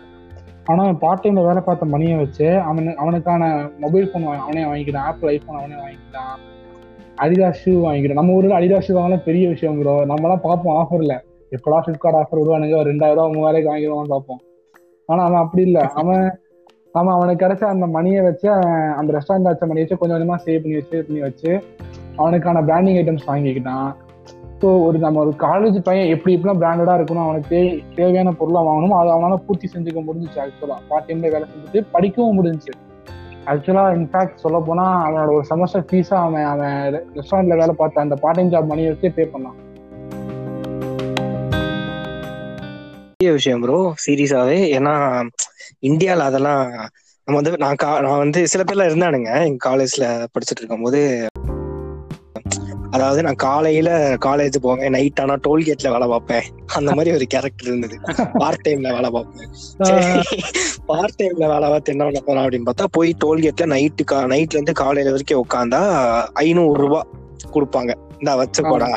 ஆனா 0.67 0.83
பார்ட் 0.93 1.24
டைம்ல 1.24 1.43
வேலை 1.45 1.62
பார்த்த 1.62 1.86
மணியை 1.86 2.17
வச்சு 2.17 2.47
அவனு 2.69 2.95
அவனுக்கான 2.95 3.69
மொபைல் 3.79 4.09
ஃபோன் 4.09 4.25
அவனே 4.39 4.63
வாங்கிக்கிட்டான் 4.63 5.07
ஆப்பிள் 5.12 5.29
ஐஃபோன் 5.29 5.59
அவனே 5.59 5.77
வாங்கிக்கிட்டான் 5.83 6.36
அடிதா 7.17 7.50
ஷூ 7.62 7.71
வாங்கிக்கிட்டான் 7.86 8.21
நம்ம 8.21 8.33
ஊர்ல 8.33 8.57
அடிதா 8.59 8.79
ஷூ 8.88 8.93
வாங்கலாம் 8.97 9.24
பெரிய 9.24 9.50
விஷயம் 9.50 9.79
ப்ரோ 9.79 9.93
நம்மலாம் 10.05 10.45
பார்ப்போம் 10.47 10.75
ஆஃபர்ல 10.81 11.15
எப்படா 11.51 11.77
ஃபிளிப்கார்ட் 11.83 12.19
ஆஃபர் 12.19 12.39
விடுவானுங்க? 12.39 12.75
ஒரு 12.75 12.91
ரெண்டாயிரம் 12.91 13.19
ரூபா 13.19 13.27
மூவாயிரம் 13.27 13.69
வாங்கிடுவான்னு 13.74 14.13
பார்ப்போம். 14.15 14.41
ஆனா 15.05 15.24
அவன் 15.24 15.39
அப்படி 15.39 15.63
இல்ல. 15.63 15.79
அவன் 15.79 16.39
அவன் 16.91 17.13
அவனுக்கு 17.13 17.41
கிடைச்ச 17.45 17.63
அந்த 17.63 17.88
மணியை 17.88 18.21
வச்சு 18.21 18.47
அந்த 19.00 19.09
ரெஸ்டாரண்ட் 19.17 19.50
வச்ச 19.50 19.65
மணியை 19.65 19.83
வச்சு 19.83 19.97
கொஞ்சம் 19.97 20.17
கொஞ்சமா 20.17 20.38
சேவ் 20.45 20.62
பண்ணி 20.62 20.75
வச்சு 20.75 21.03
பண்ணி 21.03 21.21
வச்சு 21.21 21.51
அவனுக்கான 22.15 22.63
பிராண்டிங் 22.63 22.95
ஐட்டம்ஸ் 22.95 23.27
வாங்கிக்கிட்டான். 23.27 23.89
ஸோ 24.61 24.83
ஒரு 24.83 24.97
நம்ம 24.97 25.19
ஒரு 25.19 25.33
காலேஜ் 25.37 25.79
பையன் 25.79 26.07
எப்படி 26.07 26.35
எப்படிலாம் 26.35 26.61
பிராண்டடாக 26.61 26.99
இருக்கணும் 26.99 27.23
அவனுக்கு 27.23 27.55
தே- 27.55 27.95
தேவையான 27.95 28.31
பொருளை 28.31 28.61
வாங்கணும் 28.61 28.97
அதை 28.97 29.13
அவனால 29.13 29.35
பூர்த்தி 29.35 29.69
செஞ்சுக்க 29.73 30.03
முடிஞ்சிச்சு 30.03 30.39
ஆக்சுவலாக 30.39 30.77
பார்ட் 30.87 31.09
டைமில் 31.09 31.31
வேலை 31.31 31.43
செஞ்சுட்டு 31.43 31.85
படிக்கவும் 31.91 32.43
முடிஞ்சிச்சு. 32.43 32.73
ஆக்சுவலாக 33.45 33.95
இன்ஃபேக்ட் 33.95 34.35
சொல்ல 34.35 34.59
போனால் 34.59 35.03
அவனோட 35.05 35.33
ஒரு 35.33 35.45
செமஸ்டர் 35.49 35.85
ஃபீஸாக 35.91 36.15
அவன் 36.15 36.43
அவன் 36.43 36.73
ரெஸ்டாரண்ட்டில் 37.15 37.57
வேலை 37.57 37.75
பார்த்த 37.77 38.01
அந்த 38.01 38.15
பார்ட் 38.15 38.35
டைம் 38.35 38.51
ஜாப் 38.51 38.67
மணி 38.67 38.87
வச்சு 38.87 39.11
பே 39.11 39.29
பண்ணான். 39.33 39.57
பெரிய 43.17 43.31
விஷயம் 43.31 43.61
ப்ரோ 43.61 43.93
சீரியஸாவே 44.07 44.59
ஏன்னா 44.77 44.95
இந்தியாவில் 45.79 46.23
அதெல்லாம் 46.23 46.71
நம்ம 47.27 47.41
வந்து 47.41 47.57
நான் 47.57 47.75
கா- 47.83 48.01
நான் 48.01 48.17
வந்து 48.17 48.47
சில 48.47 48.63
பேர்லாம் 48.63 48.89
இருந்தானுங்க 48.89 49.45
எங்க 49.45 49.69
காலேஜ்ல 49.69 50.05
படிச்சுட்டு 50.05 50.59
இருக்கும்போது. 50.59 51.27
அதாவது 52.96 53.22
நான் 53.25 53.39
காலையில 53.46 53.89
காலேஜ் 54.25 54.58
போவேன் 54.65 54.94
நைட் 54.96 55.20
ஆனா 55.24 55.36
டோல்கேட்ல 55.48 55.89
வேலை 55.96 56.08
பார்ப்பேன். 56.08 56.46
அந்த 56.77 56.89
மாதிரி 56.98 57.12
ஒரு 57.17 57.25
கேரக்டர் 57.34 57.70
இருந்தது. 57.70 57.98
பார்ட் 58.41 58.63
டைம்ல 58.67 58.91
வேலை 58.98 59.10
பார்ப்பேன். 59.15 59.50
பார்ட் 60.89 61.17
டைம்ல 61.22 61.46
வேலை 61.53 61.67
பார்த்து 61.70 61.94
என்ன 61.94 62.22
பண்ண 62.27 62.46
அப்படின்னு 62.46 62.70
பார்த்தா 62.70 62.88
போய் 62.98 63.12
டோல்கேட்ல 63.25 63.67
நைட்டு 63.75 64.06
நைட்ல 64.34 64.58
இருந்து 64.58 64.75
காலையில 64.84 65.13
வரைக்கும் 65.15 65.44
உட்காந்தா 65.46 65.82
ஐநூறு 66.46 66.79
ரூபாய் 66.84 67.08
கொடுப்பாங்க. 67.56 67.91
இந்த 68.20 68.32
வச்சுக்கோடா 68.41 68.89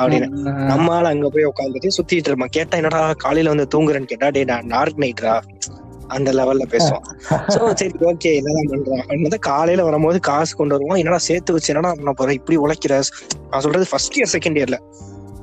அப்படின்னு. 0.00 0.28
நம்மால 0.72 1.08
அங்க 1.14 1.28
போய் 1.32 1.50
உட்காந்துட்டு 1.50 1.96
சுத்திட்டு 1.96 2.30
இருப்பான். 2.30 2.54
கேட்டா 2.56 2.78
என்னடா 2.80 3.00
காலையில 3.24 3.52
வந்து 3.54 3.66
தூங்குறேன்னு 3.74 4.10
கேட்டா 4.12 4.28
டே 4.36 4.44
நான் 4.50 4.70
டார்க் 4.74 5.02
நைட்ரா 5.04 5.34
அந்த 6.12 6.30
லெவல்ல 6.36 6.64
பேசுவோம் 6.72 7.04
சோ 7.54 7.60
சரி 7.80 7.94
ஓகே 8.08 8.32
என்னதான் 8.38 8.70
பண்றான் 8.72 9.02
அப்படின்னு 9.02 9.40
காலையில 9.48 9.86
வரும்போது 9.88 10.20
காசு 10.28 10.52
கொண்டு 10.54 10.76
வருவோம் 10.76 11.00
என்னடா 11.00 11.20
சேர்த்து 11.26 11.56
வச்சு 11.56 11.72
என்னடா 11.72 11.92
பண்ண 11.98 12.14
போற? 12.14 12.30
இப்படி 12.38 12.58
உழைக்கிற? 12.62 12.96
நான் 13.50 13.64
சொல்றது 13.64 13.86
ஃபர்ஸ்ட் 13.90 14.18
இயர் 14.18 14.34
செகண்ட் 14.34 14.60
இயர்ல 14.60 14.78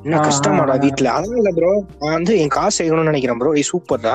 என்ன 0.02 0.18
ஆ, 0.18 0.26
கஷ்டமாடா. 0.26 0.74
வீட்டுல 0.84 1.08
அதெல்லாம் 1.14 1.40
இல்ல 1.42 1.52
ப்ரோ 1.56 1.72
நான் 1.96 2.14
வந்து 2.14 2.34
என் 2.42 2.54
காசு 2.54 2.76
செய்யணும்னு 2.78 3.10
நினைக்கிறேன் 3.10 3.40
ப்ரோ 3.40 3.52
சூப்பர்டா 3.70 4.14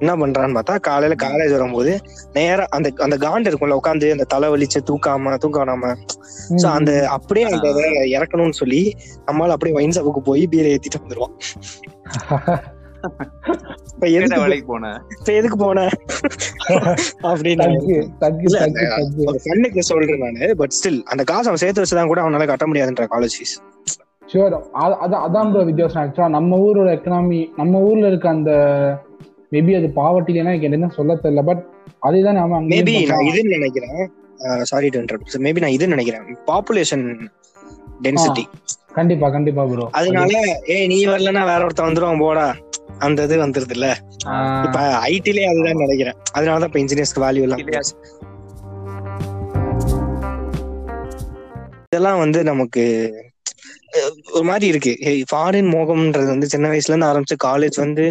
என்ன 0.00 0.12
பண்றான்னு 0.22 0.56
பார்த்தா 0.56 0.74
காலையில 0.88 1.16
காலேஜ் 1.22 1.54
வரும்போது 1.56 1.92
நேரா 2.34 2.64
அந்த 2.76 2.90
அந்த 3.06 3.16
காண்டு 3.22 3.50
இருக்கும்ல 3.50 3.78
உட்காந்து 3.80 4.08
அந்த 4.12 4.26
தலை 4.32 4.48
வலிச்சு 4.54 4.80
தூக்காம 4.88 5.36
தூக்காம 5.44 5.92
சோ 6.56 6.66
அந்த 6.72 6.90
அப்படியே 7.16 7.46
அந்த 7.50 7.68
இறக்கணும்னு 8.16 8.60
சொல்லி 8.60 8.82
நம்மளால 9.28 9.56
அப்படியே 9.56 9.76
வைன் 9.78 9.96
ஷாப்புக்கு 9.96 10.22
போய் 10.28 10.44
பீரை 10.52 10.72
ஏத்திட்டு 10.74 11.02
வந்துருவோம் 11.02 11.34
இப்ப 13.92 14.06
எதுக்கு 14.16 14.40
வேலைக்கு 14.42 14.66
போனேன். 14.70 14.98
இப்ப 15.14 15.30
எதுக்கு 15.32 15.56
போன? 15.58 15.78
அப்படின்னு 17.30 17.66
சொல்றேன் 19.90 20.22
நானு 20.24 20.48
பட் 20.60 20.74
ஸ்டில் 20.78 21.00
அந்த 21.12 21.24
காசு 21.24 21.48
அவன் 21.50 21.62
சேர்த்து 21.62 21.82
வச்சுதான் 21.82 22.10
கூட 22.12 22.22
அவனால 22.24 22.46
கட்ட 22.50 22.66
முடியாதுன்ற 22.70 23.06
காலேஜ் 23.12 23.36
ஃபீஸ் 23.38 23.56
ஷுவர் 24.28 24.54
அதான் 25.02 25.22
அதான் 25.24 25.48
ப்ரோ 25.52 25.62
வித்தியாசம் 25.68 26.00
ஆக்சுவலா 26.02 26.34
நம்ம 26.34 26.58
ஊரோட 26.64 26.88
எக்கனாமி 26.96 27.40
நம்ம 27.56 27.80
ஊர்ல 27.86 28.10
இருக்க 28.10 28.28
அந்த 28.30 28.52
மேபி 29.52 29.72
அது 29.76 29.88
பாவர்ட்டிலனா 29.96 30.50
எனக்கு 30.50 30.68
என்ன 30.70 30.90
சொல்ல 30.98 31.16
தெரியல 31.22 31.42
பட் 31.48 31.62
அதே 32.00 32.20
தான் 32.22 32.38
நாம 32.38 32.60
மேபி 32.68 32.92
நான். 33.08 33.24
இதுன்னு 33.30 33.56
நினைக்கிறேன். 33.56 33.96
சாரி 34.70 34.88
டு 34.88 34.98
இன்டரப்ட் 35.00 35.36
மேபி 35.46 35.62
நான் 35.64 35.76
இதுன்னு 35.76 35.94
நினைக்கிறேன். 35.96 36.26
பாப்புலேஷன் 36.48 37.04
டென்சிட்டி 38.04 38.44
கண்டிப்பா 38.92 39.26
கண்டிப்பா 39.30 39.62
ப்ரோ 39.66 39.84
அதனால 39.98 40.32
ஏய் 40.74 40.86
நீ 40.86 40.98
வரலன்னா 41.06 41.42
வேற 41.50 41.60
ஒருத்தன் 41.66 41.88
வந்துருவான் 41.88 42.22
போடா. 42.22 42.46
அந்த 43.00 43.24
இது 43.24 43.36
வந்துருது 43.42 43.74
இல்ல 43.76 43.86
இப்ப 44.66 44.78
ஐடிலே 45.08 45.44
அதுதான் 45.50 45.82
நினைக்கிறேன். 45.84 46.18
அதனாலதான் 46.36 46.70
இப்ப 46.70 46.80
இன்ஜினியர்ஸ்க்கு 46.82 47.24
வேல்யூ 47.26 47.44
எல்லாம்? 47.46 47.62
இதெல்லாம் 51.88 52.20
வந்து 52.24 52.40
நமக்கு 52.44 52.82
ஒரு 54.32 54.44
மாதிரி 54.44 54.66
இருக்கு. 54.66 54.92
ஃபாரின் 55.30 55.70
மோகம்ன்றது 55.72 56.28
வந்து 56.34 56.50
சின்ன 56.52 56.66
வயசுல 56.72 56.92
இருந்து 56.92 57.10
ஆரம்பிச்சு 57.10 57.36
காலேஜ் 57.46 57.78
வந்து 57.80 58.04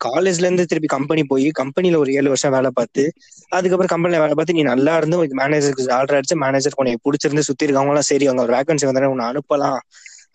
காலேஜ்ல 0.00 0.46
இருந்து 0.46 0.66
திருப்பி 0.66 0.88
கம்பெனி 0.88 1.22
போய் 1.24 1.48
கம்பெனில 1.60 1.98
ஒரு 1.98 2.10
ஏழு 2.12 2.28
வருஷம் 2.28 2.54
வேலை 2.56 2.70
பார்த்து 2.74 3.02
அதுக்கப்புறம் 3.52 3.92
கம்பெனில 3.94 4.20
வேலை 4.20 4.34
பார்த்து 4.34 4.56
நீ 4.58 4.62
நல்லா 4.64 4.96
இருந்து 4.96 5.16
மேனேஜருக்கு 5.40 5.92
ஆர்டர் 5.96 6.18
அடிச்சு 6.18 6.36
மேனேஜர் 6.44 6.76
உனக்கு 6.76 7.04
பிடிச்சிருந்து 7.06 7.46
சுத்தி 7.48 7.66
இருக்கவங்க 7.66 7.94
எல்லாம் 7.94 8.10
சரி 8.10 8.26
அவங்க 8.26 8.44
ஒரு 8.46 8.54
வேகன்சி 8.56 8.88
வந்தானே 8.88 9.10
உன்னை 9.14 9.26
அனுப்பலாம் 9.30 9.78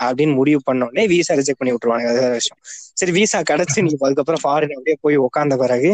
அப்படின்னு 0.04 0.34
முடிவு 0.34 0.60
பண்ண 0.66 0.86
உடனே 0.86 1.06
விசா 1.08 1.34
ரிஜெக்ட் 1.34 1.62
பண்ணி 1.62 1.74
விட்டுருவாங்க 1.74 2.08
அது 2.12 2.22
வேற 2.22 2.34
விஷயம். 2.34 2.60
சரி 2.98 3.12
விசா 3.18 3.40
கிடைச்சு 3.52 3.84
நீ 3.86 3.92
அதுக்கப்புறம் 4.08 4.44
ஃபாரின் 4.44 4.76
அப்படியே 4.78 4.98
போய் 5.06 5.24
உட்காந்த 5.28 5.56
பிறகு 5.64 5.92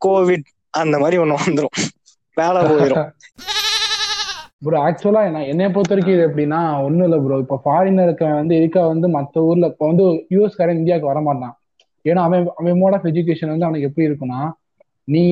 கோவிட் 0.00 0.48
அந்த 0.74 0.96
மாதிரி 1.02 1.16
ஒண்ணு 1.22 1.42
வந்துரும். 1.42 1.76
வேலை 2.36 2.60
போயிடும் 2.70 3.08
ப்ரோ 4.64 4.78
ஆக்சுவலா 4.86 5.22
நான் 5.34 5.48
என்னைய 5.52 5.68
பொறுத்த 5.74 5.92
வரைக்கும் 5.92 6.14
இது 6.16 6.24
எப்படின்னா 6.28 6.58
ஒண்ணும் 6.86 7.06
இல்ல 7.06 7.16
ப்ரோ 7.24 7.36
இப்ப 7.44 7.56
ஃபாரினருக்கு 7.64 8.26
வந்து 8.40 8.54
இருக்க 8.60 8.84
வந்து 8.92 9.06
மத்த 9.16 9.44
ஊர்ல 9.48 9.70
இப்ப 9.72 9.86
வந்து 9.90 10.04
யூஎஸ் 10.34 10.58
காரன் 10.58 10.80
இந்தியாவுக்கு 10.80 11.10
வர 11.10 11.20
மாட்டான். 11.28 11.54
ஏன்னா 12.04 12.20
அவன் 12.28 12.44
அவன் 12.60 12.78
மோட் 12.82 12.96
ஆஃப் 12.96 13.08
எஜுகேஷன் 13.10 13.52
வந்து 13.52 13.66
அவனுக்கு 13.66 13.88
எப்படி 13.90 14.06
இருக்குன்னா 14.08 14.40
நீ 15.08 15.22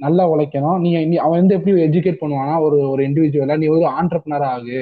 நல்லா 0.00 0.24
உழைக்கணும். 0.32 0.78
நீ 0.84 0.90
நீ 1.12 1.16
அவன் 1.26 1.40
வந்து 1.42 1.56
எப்படி 1.58 1.72
எஜுகேட் 1.88 2.22
பண்ணுவானா 2.22 2.54
ஒரு 2.66 2.78
ஒரு 2.92 3.02
இண்டிவிஜுவலா 3.08 3.56
நீ 3.62 3.68
ஒரு 3.76 3.86
ஆண்டர்பனர் 3.98 4.46
ஆகு. 4.54 4.80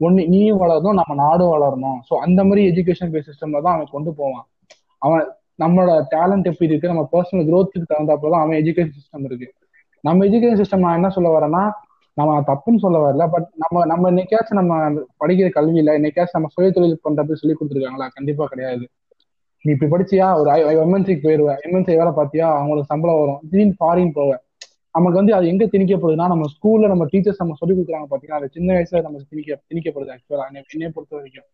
ஒன்னு 0.00 0.22
நீயும் 0.34 0.62
வளரணும் 0.62 0.98
நம்ம 1.00 1.12
நாடும் 1.24 1.52
வளரணும். 1.54 1.98
ஸோ 2.08 2.14
அந்த 2.26 2.40
மாதிரி 2.44 2.62
எஜுகேஷன் 2.70 3.12
பேஸ் 3.14 3.28
சிஸ்டம்ல 3.30 3.60
தான் 3.66 3.76
அவன் 3.76 3.94
கொண்டு 3.94 4.10
போவான். 4.20 4.46
அவன் 5.02 5.24
நம்மளோட 5.58 5.92
டேலண்ட் 6.14 6.48
எப்படி 6.50 6.70
இருக்கு 6.70 6.92
நம்ம 6.92 7.04
பர்சனல் 7.12 7.48
க்ரோத்துக்கு 7.48 7.90
தகுந்தாப்புல 7.92 8.32
தான் 8.34 8.44
அவன் 8.44 8.58
எஜுகேஷன் 8.60 8.96
சிஸ்டம் 8.98 9.26
இருக்கு. 9.28 9.48
நம்ம 10.04 10.24
எஜுகேஷன் 10.24 10.60
சிஸ்டம் 10.62 10.84
நான் 10.86 10.98
என்ன 11.00 11.10
சொல்ல 11.10 11.30
வரேன்னா 11.36 11.62
நம்ம 12.16 12.40
தப்புன்னு 12.48 12.82
சொல்ல 12.84 12.98
வரல 12.98 13.26
பட் 13.34 13.46
நம்ம 13.62 13.84
நம்ம 13.86 14.08
என்னைக்காச்சும் 14.10 14.58
நம்ம 14.60 14.72
படிக்கிற 15.22 15.48
கல்வியில 15.54 15.94
இன்னைக்காச்சும் 15.98 16.38
நம்ம 16.38 16.50
சுய 16.54 16.70
தொழில் 16.70 17.04
பண்றது 17.06 17.38
சொல்லி 17.42 17.54
கொடுத்துருக்காங்களா? 17.56 18.08
கண்டிப்பா 18.16 18.46
கிடையாது. 18.46 18.84
நீ 19.64 19.72
இப்படி 19.72 19.90
படிச்சியா? 19.92 20.26
ஒரு 20.38 20.50
எம்என்சிக்கு 20.84 21.24
போயிருவ. 21.26 21.50
எம்என்சி 21.66 21.98
வேலை 22.00 22.12
பார்த்தியா? 22.12 22.46
அவங்களுக்கு 22.58 22.90
சம்பளம் 22.92 23.20
வரும். 23.20 23.40
திடீர்னு 23.50 23.78
ஃபாரின் 23.80 24.14
போவ. 24.16 24.30
நமக்கு 24.94 25.18
வந்து 25.18 25.34
அது 25.34 25.46
எங்க 25.52 25.64
திணிக்கப்படுதுன்னா 25.64 26.26
நம்ம 26.32 26.46
ஸ்கூல்ல 26.54 26.88
நம்ம 26.88 27.04
டீச்சர்ஸ் 27.12 27.42
நம்ம 27.42 27.54
சொல்லி 27.60 27.74
கொடுக்குறாங்க 27.74 28.08
பாத்தீங்கன்னா 28.10 28.40
அது 28.40 28.54
சின்ன 28.56 28.74
வயசுல 28.74 29.02
நம்ம 29.02 29.20
திணிக்க 29.30 29.58
திணிக்கப்படுது 29.70 30.12
ஆக்சுவலா 30.14 30.46
என்னைய 30.72 30.90
பொறுத்த 30.96 31.12
வரைக்கும். 31.16 31.46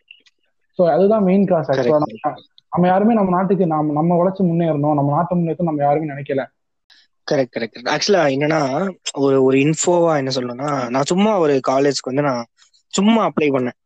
ஸோ 0.78 0.84
அதுதான் 0.94 1.22
மெயின் 1.22 1.46
காசு 1.46 1.70
ஆக்சுவலா 1.74 2.32
நம்ம 2.72 2.86
யாருமே 2.86 3.14
நம்ம 3.14 3.30
நாட்டுக்கு 3.30 3.66
நம்ம 3.66 3.92
நம்ம 3.92 4.16
உழைச்சு 4.20 4.42
முன்னேறணும். 4.42 4.94
நம்ம 4.94 5.10
நாட்டு 5.10 5.34
முன்னேற்றம் 5.34 5.66
நம்ம 5.66 5.82
யாருமே 5.82 6.10
நினைக்கல. 6.12 6.42
கரெக்ட் 7.26 7.56
கரெக்ட் 7.56 7.88
ஆக்சுவலா 7.94 8.22
என்னன்னா 8.34 8.60
ஒரு 9.18 9.44
ஒரு 9.44 9.56
இன்ஃபோவா 9.58 10.12
என்ன 10.16 10.30
சொல்லணும்னா 10.34 10.70
நான் 10.88 11.02
சும்மா 11.02 11.38
ஒரு 11.38 11.60
காலேஜ்க்கு 11.68 12.10
வந்து 12.10 12.22
நான் 12.22 12.44
சும்மா 12.92 13.22
அப்ளை 13.28 13.48
பண்ணேன். 13.56 13.76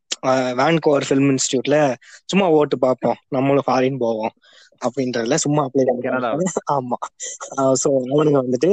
வேன்கோவர் 0.58 1.06
ஃபிலிம் 1.08 1.30
இன்ஸ்டியூட்ல 1.32 1.76
சும்மா 2.24 2.46
ஓட்டு 2.50 2.78
பார்ப்போம். 2.78 3.18
நம்மளும் 3.28 3.66
ஃபாரின் 3.66 3.98
போவோம். 3.98 4.34
அப்படின்றதுல 4.82 5.34
சும்மா 5.34 5.62
அப்ளை 5.64 5.82
பண்ணி 5.88 6.46
ஆமா. 6.72 6.98
சோ 7.82 7.88
அவனுங்க 8.12 8.38
வந்துட்டு 8.44 8.70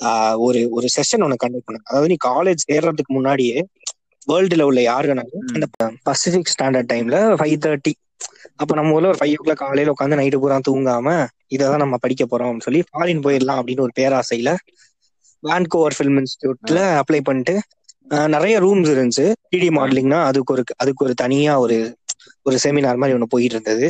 ஆஹ் 0.00 0.36
ஒரு 0.38 0.60
ஒரு 0.70 0.86
செஷன் 0.96 1.24
ஒண்ணு 1.24 1.42
கண்டக்ட் 1.42 1.66
பண்ணாங்க. 1.66 1.88
அதாவது 1.90 2.08
நீ 2.08 2.16
காலேஜ் 2.24 2.68
சேர்றதுக்கு 2.70 3.12
முன்னாடியே 3.12 3.56
வேர்ல்டுல 4.28 4.62
உள்ள 4.62 4.80
யாரு 4.82 5.06
வேணாலும் 5.08 5.44
அந்த 5.54 5.66
பசிபிக் 6.02 6.52
ஸ்டாண்டர்ட் 6.52 6.90
டைம்ல 6.92 7.18
ஃபைவ் 7.38 7.56
தேர்ட்டி 7.66 7.92
அப்ப 8.56 8.72
நம்ம 8.74 8.94
ஊர்ல 8.96 9.10
ஒரு 9.12 9.20
ஃபைவ் 9.20 9.34
ஓ 9.34 9.44
கிளாக் 9.44 9.62
காலையில 9.62 9.92
உட்காந்து 9.94 10.18
நைட்டு 10.20 10.40
பூரா 10.42 10.56
தூங்காம 10.68 11.08
இதான் 11.54 11.82
நம்ம 11.84 11.98
படிக்க 12.04 12.24
போறோம் 12.26 12.64
சொல்லி 12.66 12.80
ஃபாரின் 12.88 13.24
போயிடலாம் 13.24 13.60
அப்படின்னு 13.60 13.86
ஒரு 13.86 13.94
பேராசையில 13.98 14.50
வான்கோவர் 15.42 15.96
ஃபிலிம் 15.96 16.18
இன்ஸ்டியூட்ல 16.20 16.80
அப்ளை 17.00 17.20
பண்ணிட்டு 17.22 17.54
நிறைய 18.34 18.54
ரூம்ஸ் 18.60 18.90
இருந்துச்சு. 18.92 19.24
த்ரீ 19.50 19.68
மாடலிங்னா 19.76 20.18
அதுக்கு 20.28 20.52
ஒரு 20.54 20.62
அதுக்கு 20.82 21.04
ஒரு 21.06 21.14
தனியா 21.22 21.52
ஒரு 21.64 21.76
ஒரு 22.46 22.56
செமினார் 22.64 23.00
மாதிரி 23.00 23.16
ஒன்று 23.16 23.32
போயிட்டு 23.34 23.56
இருந்தது. 23.56 23.86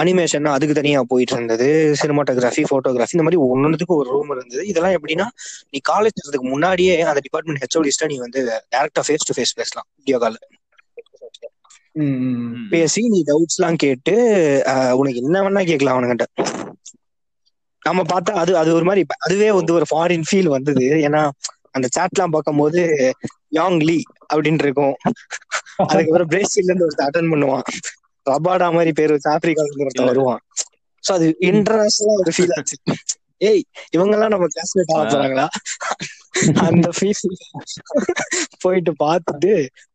அனிமேஷன் 0.00 0.46
அதுக்கு 0.54 0.74
தனியா 0.74 1.00
போயிட்டு 1.12 1.34
இருந்தது. 1.36 1.68
சினிமாட்டோகிராஃபி 2.00 2.62
போட்டோகிராஃபி 2.70 3.16
இந்த 3.16 3.26
மாதிரி 3.26 3.40
ஒன்னொன்றுக்கு 3.46 3.94
ஒரு 3.96 4.08
ரூம் 4.14 4.30
இருந்தது. 4.34 4.62
இதெல்லாம் 4.70 4.96
எப்படின்னா 4.98 5.26
நீ 5.72 5.80
காலேஜ் 5.90 6.22
முன்னாடியே 6.52 6.94
அந்த 7.12 7.22
டிபார்ட்மெண்ட் 7.26 7.62
ஹெச்ஓடிஸ்டா 7.64 8.08
நீ 8.12 8.18
வந்து 8.24 8.40
டேரக்டா 8.74 9.04
ஃபேஸ் 9.06 9.28
டு 9.28 9.36
ஃபேஸ் 9.38 9.56
பேசலாம். 9.60 9.88
வீடியோ 9.98 10.18
கால் 10.18 10.38
பேசி 12.72 13.02
நீ 13.12 13.20
டவுட்ஸ் 13.28 13.58
எல்லாம் 13.58 13.78
கேட்டு 13.84 14.14
உனக்கு 15.00 15.20
என்ன 15.24 15.42
வேணா 15.44 15.62
கேட்கலாம் 15.70 15.94
அவனுங்கிட்ட. 15.94 16.26
நம்ம 17.82 18.00
பார்த்தா 18.12 18.32
அது 18.42 18.52
அது 18.60 18.70
ஒரு 18.78 18.86
மாதிரி 18.88 19.02
அதுவே 19.26 19.48
வந்து 19.58 19.72
ஒரு 19.78 19.86
ஃபாரின் 19.90 20.26
ஃபீல் 20.28 20.54
வந்தது. 20.54 20.86
ஏன்னா 21.08 21.22
அந்த 21.76 21.86
சாட்லாம் 21.96 22.34
பார்க்கும்போது 22.34 22.80
யாங் 23.58 23.78
லீ 23.88 23.98
அப்படின்னு 24.32 24.64
இருக்கும். 24.64 24.96
அதுக்கப்புறம் 25.90 26.30
பிரேசில்ல 26.32 26.70
இருந்து 26.70 26.86
ஒருத்தர் 26.86 27.08
அட்டன் 27.08 27.32
பண்ணுவான். 27.32 27.66
ரபாடா 28.26 28.68
மாதிரி 28.76 28.92
பேர் 28.98 29.14
வச்சு 29.14 29.30
ஆப்பிரிக்கால 29.34 29.68
இருந்து 29.68 29.86
ஒருத்தர் 29.86 30.10
வருவான். 30.12 30.40
சோ 31.04 31.12
அது 31.18 31.26
இன்டர்நேஷனலா 31.50 32.16
ஒரு 32.22 32.32
ஃபீல் 32.36 32.54
ஆச்சு. 32.58 32.76
ஏய் 33.40 33.62
இவங்க 33.94 34.14
எல்லாம் 34.16 34.32
நம்ம 34.34 34.46
கிளாஸ்மேட் 34.52 34.92
ஆக 34.94 35.04
போறாங்களா? 35.06 35.46
அந்த 36.66 36.88
ஃபீல் 36.96 37.20
போயிட்டு 38.62 38.92
பார்த்துட்டு 39.02 39.52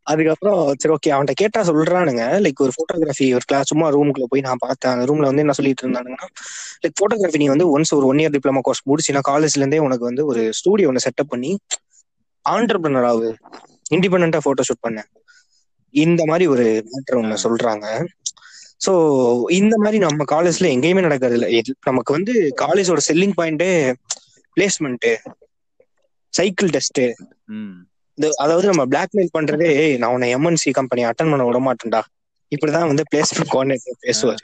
அதுக்கப்புறம் 0.08 0.60
சரி 0.82 0.94
ஓகே 0.96 1.12
அவன்கிட்ட 1.16 1.36
கேட்டா 1.42 1.60
சொல்றானுங்க. 1.70 2.24
லைக் 2.44 2.64
ஒரு 2.66 2.74
போட்டோகிராஃபி 2.78 3.28
ஒரு 3.38 3.46
கிளாஸ் 3.50 3.70
சும்மா 3.72 3.88
ரூமுக்குள்ள 3.96 4.28
போய் 4.32 4.46
நான் 4.48 4.64
பார்த்தேன். 4.64 4.94
அந்த 4.94 5.06
ரூம்ல 5.10 5.30
வந்து 5.30 5.44
என்ன 5.46 5.56
சொல்லிட்டு 5.60 5.86
இருந்தானுங்கன்னா 5.86 6.28
லைக் 6.84 6.98
போட்டோகிராஃபி 7.02 7.42
நீ 7.44 7.50
வந்து 7.54 7.68
ஒன்ஸ் 7.76 7.94
ஒரு 7.94 8.08
ஒன் 8.12 8.22
இயர் 8.22 8.36
டிப்ளமா 8.36 8.62
கோர்ஸ் 8.62 8.84
முடிச்சுனா 8.86 9.22
காலேஜ்ல 9.30 9.62
இருந்தே 9.62 9.82
உனக்கு 9.88 10.06
வந்து 10.10 10.26
ஒரு 10.32 10.44
ஸ்டூடியோ 10.60 10.90
ஒன்று 10.92 11.06
செட்டப் 11.06 11.32
பண்ணி 11.34 11.52
ஆண்டர்பிரினர் 12.46 13.10
ஆகு 13.10 13.30
இண்டிபெண்டா 13.92 14.40
போட்டோ 14.46 14.64
ஷூட் 14.68 14.86
பண்ணேன் 14.86 15.10
இந்த 15.94 16.22
மாதிரி 16.30 16.46
ஒரு 16.54 16.66
மேட்டர் 16.90 17.20
ஒண்ணு 17.22 17.38
சொல்றாங்க. 17.46 17.86
சோ 18.88 18.94
இந்த 19.50 19.78
மாதிரி 19.78 19.98
நம்ம 19.98 20.24
காலேஜ்ல 20.32 20.70
எங்கேயுமே 20.74 21.02
நடக்கிறது 21.02 21.38
இல்ல 21.40 21.62
நமக்கு 21.84 22.14
வந்து 22.14 22.54
காலேஜோட 22.62 22.98
செல்லிங் 23.08 23.36
பாயிண்டே 23.42 23.94
பிளேஸ்மெண்ட் 24.58 25.08
சைக்கிள் 26.34 26.70
டெஸ்ட் 26.70 27.02
ம். 27.46 27.78
அதாவது 28.38 28.68
நம்ம 28.68 28.86
பிளாக்மெயில் 28.86 29.36
பண்றதே 29.38 29.68
"ஏய், 29.76 29.98
நான் 29.98 30.12
உன்னை 30.12 30.36
எம்என்சி 30.36 30.72
கம்பெனி 30.72 31.06
அட்டன் 31.06 31.32
பண்ண 31.32 31.46
விட 31.46 31.60
மாட்டேன்டா. 31.60 32.02
இப்படிதான் 32.52 32.88
வந்து 32.88 33.04
பிளேஸ்மெண்ட் 33.16 33.52
கோஆர்டினேட்டர் 33.52 34.00
பேசுவார். 34.00 34.44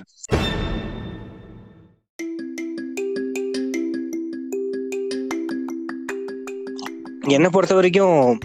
என்னை 7.30 7.50
பொறுத்த 7.50 7.76
வரைக்கும் 7.76 8.40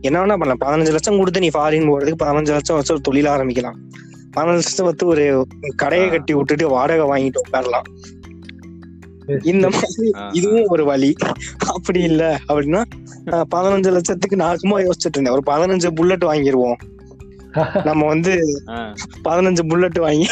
என்ன 0.00 0.18
வேணா 0.20 0.36
பண்ணலாம். 0.38 0.60
பதினஞ்சு 0.60 0.90
லட்சம் 0.90 1.18
கொடுத்து 1.18 1.40
நீ 1.40 1.48
ஃபாரின் 1.48 1.88
போறதுக்கு 1.88 2.22
பதினஞ்சு 2.22 2.48
லட்சம் 2.48 2.76
வச்சு 2.76 2.92
ஒரு 2.92 3.02
தொழில் 3.02 3.26
ஆரம்பிக்கலாம். 3.26 3.78
பதினஞ்சு 4.36 4.52
லட்சம் 4.52 4.86
வச்சு 4.86 5.06
ஒரு 5.06 5.46
கடையை 5.76 6.10
கட்டி 6.10 6.34
விட்டுட்டு 6.34 6.68
வாடகை 6.68 7.04
வாங்கிட்டு 7.06 7.52
உட்காரலாம். 7.52 7.82
இந்த 9.42 9.70
மாதிரி 9.70 10.12
இதுவும் 10.32 10.64
ஒரு 10.66 10.84
வழி. 10.84 11.14
அப்படி 11.58 12.00
இல்ல. 12.02 12.38
அப்படின்னா 12.48 12.84
பதினஞ்சு 13.26 13.92
லட்சத்துக்கு 13.92 14.36
நான் 14.36 14.56
சும்மா 14.56 14.78
யோசிச்சுட்டு 14.78 15.16
இருந்தேன். 15.16 15.34
ஒரு 15.34 15.42
பதினஞ்சு 15.46 15.90
புல்லட் 15.90 16.24
வாங்கிருவோம். 16.24 16.76
நம்ம 17.84 18.06
வந்து 18.06 18.40
பதினஞ்சு 19.24 19.68
புல்லட் 19.68 19.98
வாங்கி 19.98 20.28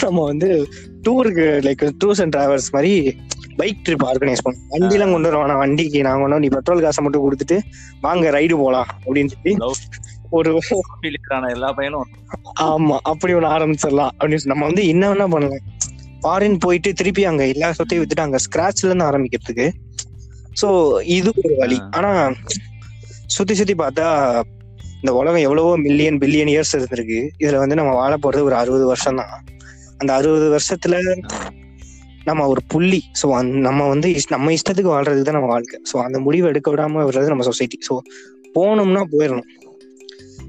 நம்ம 0.00 0.24
வந்து 0.24 0.68
டூருக்கு 1.08 1.60
லைக் 1.60 1.90
டூர்ஸ் 2.04 2.20
அண்ட் 2.20 2.36
டிராவல்ஸ் 2.36 2.70
மாதிரி 2.70 3.16
பைக் 3.56 3.76
ட்ரிப் 3.88 4.04
ஆர்கனைஸ் 4.04 4.36
பண்ணுவோம் 4.44 4.70
வண்டிலாம் 4.70 5.12
கொண்டு 5.12 5.30
வருவோம் 5.30 5.60
வண்டிக்கு 5.60 6.00
நான் 6.00 6.12
கொண்டு 6.12 6.28
வந்து 6.28 6.38
நீ 6.38 6.46
பெட்ரோல் 6.46 6.80
காசை 6.80 7.04
மட்டும் 7.04 7.32
கொடுத்துட்டு 7.32 7.58
வாங்க 8.00 8.30
ரைடு 8.30 8.56
போலாம். 8.56 8.86
அப்படின்னு 9.04 9.26
சொல்லி. 9.26 9.56
ஒரு 10.38 10.50
எல்லா 11.54 11.68
பையனும் 11.78 12.08
ஆமா 12.66 12.96
அப்படி 13.10 13.32
ஒண்ணு 13.36 13.48
ஆரம்பிச்சிடலாம். 13.56 14.12
அப்படின்னு 14.18 14.40
சொல்லி 14.40 14.54
நம்ம 14.54 14.66
வந்து 14.70 14.82
என்ன 14.92 15.04
வேணா 15.10 15.26
பண்ணலாம். 15.34 15.64
ஃபாரின் 16.22 16.56
போயிட்டு 16.64 16.90
திருப்பி 17.00 17.22
அங்க 17.30 17.42
எல்லா 17.54 17.68
சொத்தையும் 17.78 18.02
வித்துட்டு 18.02 18.26
அங்க 18.26 18.38
ஸ்கிராச்ல 18.46 18.88
இருந்து 18.88 19.08
ஆரம்பிக்கிறதுக்கு. 19.10 19.66
சோ 20.60 20.68
இது 21.16 21.30
ஒரு 21.42 21.54
வழி. 21.62 21.78
ஆனா 21.98 22.10
சுத்தி 23.36 23.54
சுத்தி 23.60 23.74
பார்த்தா 23.82 24.06
இந்த 25.02 25.12
உலகம் 25.20 25.44
எவ்வளவோ 25.46 25.70
மில்லியன் 25.86 26.18
பில்லியன் 26.22 26.50
இயர்ஸ் 26.54 26.74
இருந்திருக்கு. 26.78 27.20
இதுல 27.42 27.60
வந்து 27.62 27.78
நம்ம 27.80 27.92
வாழ 28.00 28.12
போறது 28.24 28.42
ஒரு 28.48 28.56
அறுபது 28.62 28.86
வருஷம் 28.90 29.20
தான் 29.20 29.32
அந்த 30.00 30.10
அறுபது 30.18 30.46
வருஷத்துல 30.54 30.96
நம்ம 32.28 32.46
ஒரு 32.52 32.62
புள்ளி. 32.72 33.00
ஸோ 33.20 33.26
நம்ம 33.68 33.86
வந்து 33.92 34.08
நம்ம 34.34 34.52
இஷ்டத்துக்கு 34.58 34.94
வாழ்றதுக்கு 34.94 35.28
தான் 35.28 35.38
நம்ம 35.38 35.52
வாழ்க்கை. 35.54 35.78
ஸோ 35.90 35.96
அந்த 36.06 36.18
முடிவு 36.26 36.48
எடுக்க 36.52 36.68
விடாம 36.74 37.04
விடுறது 37.08 37.32
நம்ம 37.34 37.46
சொசைட்டி 37.50 37.78
ஸோ 37.88 37.96
போனோம்னா 38.56 39.02
போயிடணும். 39.14 39.48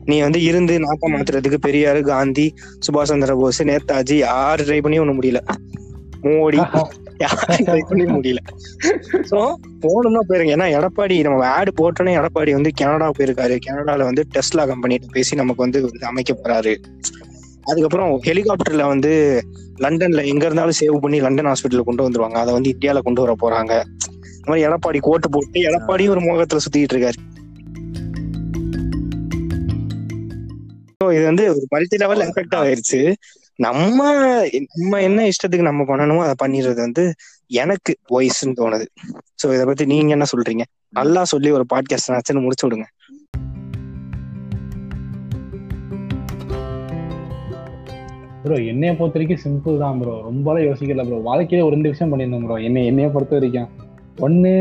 நீ 0.06 0.22
வந்து 0.22 0.44
இருந்து 0.44 0.80
நாட்டை 0.80 1.14
மாத்துறதுக்கு 1.14 1.58
பெரியாரு 1.68 2.02
காந்தி 2.02 2.54
சுபாஷ் 2.88 3.12
சந்திர 3.12 3.36
போஸ் 3.36 3.64
நேதாஜி 3.64 4.14
யாரு 4.14 4.64
ட்ரை 4.64 4.82
பண்ணி 4.82 5.00
ஒண்ணும் 5.00 5.22
முடியல. 5.22 5.42
மோடி 6.24 6.58
யாரும் 7.22 7.66
ட்ரை 7.68 7.80
பண்ணி 7.90 8.06
முடியல. 8.06 8.40
சோ 9.30 9.38
போகணும்னா 9.82 10.22
போயிருங்க. 10.30 10.56
ஏன்னா 10.58 10.68
எடப்பாடி 10.78 11.22
நம்ம 11.22 11.48
ஆடு 11.48 11.72
போட்டோன்னே 11.82 12.14
எடப்பாடி 12.20 12.52
வந்து 12.52 12.74
கனடா 12.74 13.12
போயிருக்காரு. 13.18 13.60
கனடால 13.68 14.04
வந்து 14.04 14.26
டெஸ்லா 14.34 14.68
கம்பெனிட்ட 14.68 15.08
பேசி 15.12 15.36
நமக்கு 15.36 15.62
வந்து 15.62 15.82
வந்து 15.82 16.06
அமைக்க 16.06 16.34
போறாரு. 16.34 16.74
அதுக்கப்புறம் 17.64 18.22
ஹெலிகாப்டர்ல 18.22 18.88
வந்து 18.88 19.12
லண்டன்ல 19.80 20.26
எங்க 20.26 20.46
இருந்தாலும் 20.46 20.80
சேவ் 20.80 21.00
பண்ணி 21.00 21.20
லண்டன் 21.22 21.46
ஹாஸ்பிட்டல் 21.46 21.84
கொண்டு 21.84 22.10
வந்துருவாங்க. 22.10 22.34
அதை 22.34 22.54
வந்து 22.54 22.70
இந்தியால 22.70 23.02
கொண்டு 23.02 23.22
வர 23.22 23.36
போறாங்க. 23.42 23.74
இந்த 24.36 24.48
மாதிரி 24.48 24.68
எடப்பாடி 24.68 25.00
கோட்டு 25.02 25.30
போட்டு 25.30 25.60
எடப்பாடியும் 25.60 26.10
ஒரு 26.10 26.20
மோகத்துல 26.20 26.58
சுத்திட்டு 26.58 26.96
இருக்காரு. 26.96 27.20
இது 31.18 31.24
வந்து 31.30 31.44
ஒரு 31.52 31.66
மல்டி 31.74 31.98
லெவல் 32.04 32.24
எஃபெக்ட் 32.28 32.56
ஆயிருச்சு. 32.62 33.00
நம்ம 33.66 34.00
நம்ம 34.68 35.02
என்ன 35.08 35.26
இஷ்டத்துக்கு 35.32 35.70
நம்ம 35.70 35.82
பண்ணணுமோ 35.90 36.22
அதை 36.28 36.36
பண்ணிடுறது 36.44 36.80
வந்து 36.88 37.04
எனக்கு 37.62 37.94
வாய்ஸ்ன்னு 38.14 38.58
தோணுது. 38.62 38.86
சோ 39.42 39.48
இத 39.56 39.64
பத்தி 39.70 39.86
நீங்க 39.94 40.16
என்ன 40.18 40.28
சொல்றீங்க? 40.34 40.66
நல்லா 41.00 41.24
சொல்லி 41.34 41.52
ஒரு 41.58 41.66
பாட்காஸ்ட் 41.74 42.14
ஆச்சுன்னு 42.18 42.46
முடிச்சு 42.46 42.68
விடுங்க. 42.68 42.88
ப்ரோ 48.44 48.56
என்னைய 48.72 48.92
பொறுத்த 49.00 49.18
வரைக்கும் 49.18 49.42
சிம்பிள் 49.44 49.76
தான் 49.82 49.98
ப்ரோ 50.02 50.14
ரொம்பலாம் 50.30 50.66
யோசிக்கல 50.68 51.04
ப்ரோ 51.08 51.18
வாழ்க்கையில 51.28 51.66
ஒரு 51.66 51.76
ரெண்டு 51.76 51.92
விஷயம் 51.94 52.12
பண்ணியிருந்தோம் 52.12 52.46
ப்ரோ 52.48 52.56
என்ன 52.68 52.84
என்னைய 52.92 53.10
பொறுத்த 53.16 53.36
வரைக்கும் 53.38 53.70
ஒண்ணு 54.28 54.54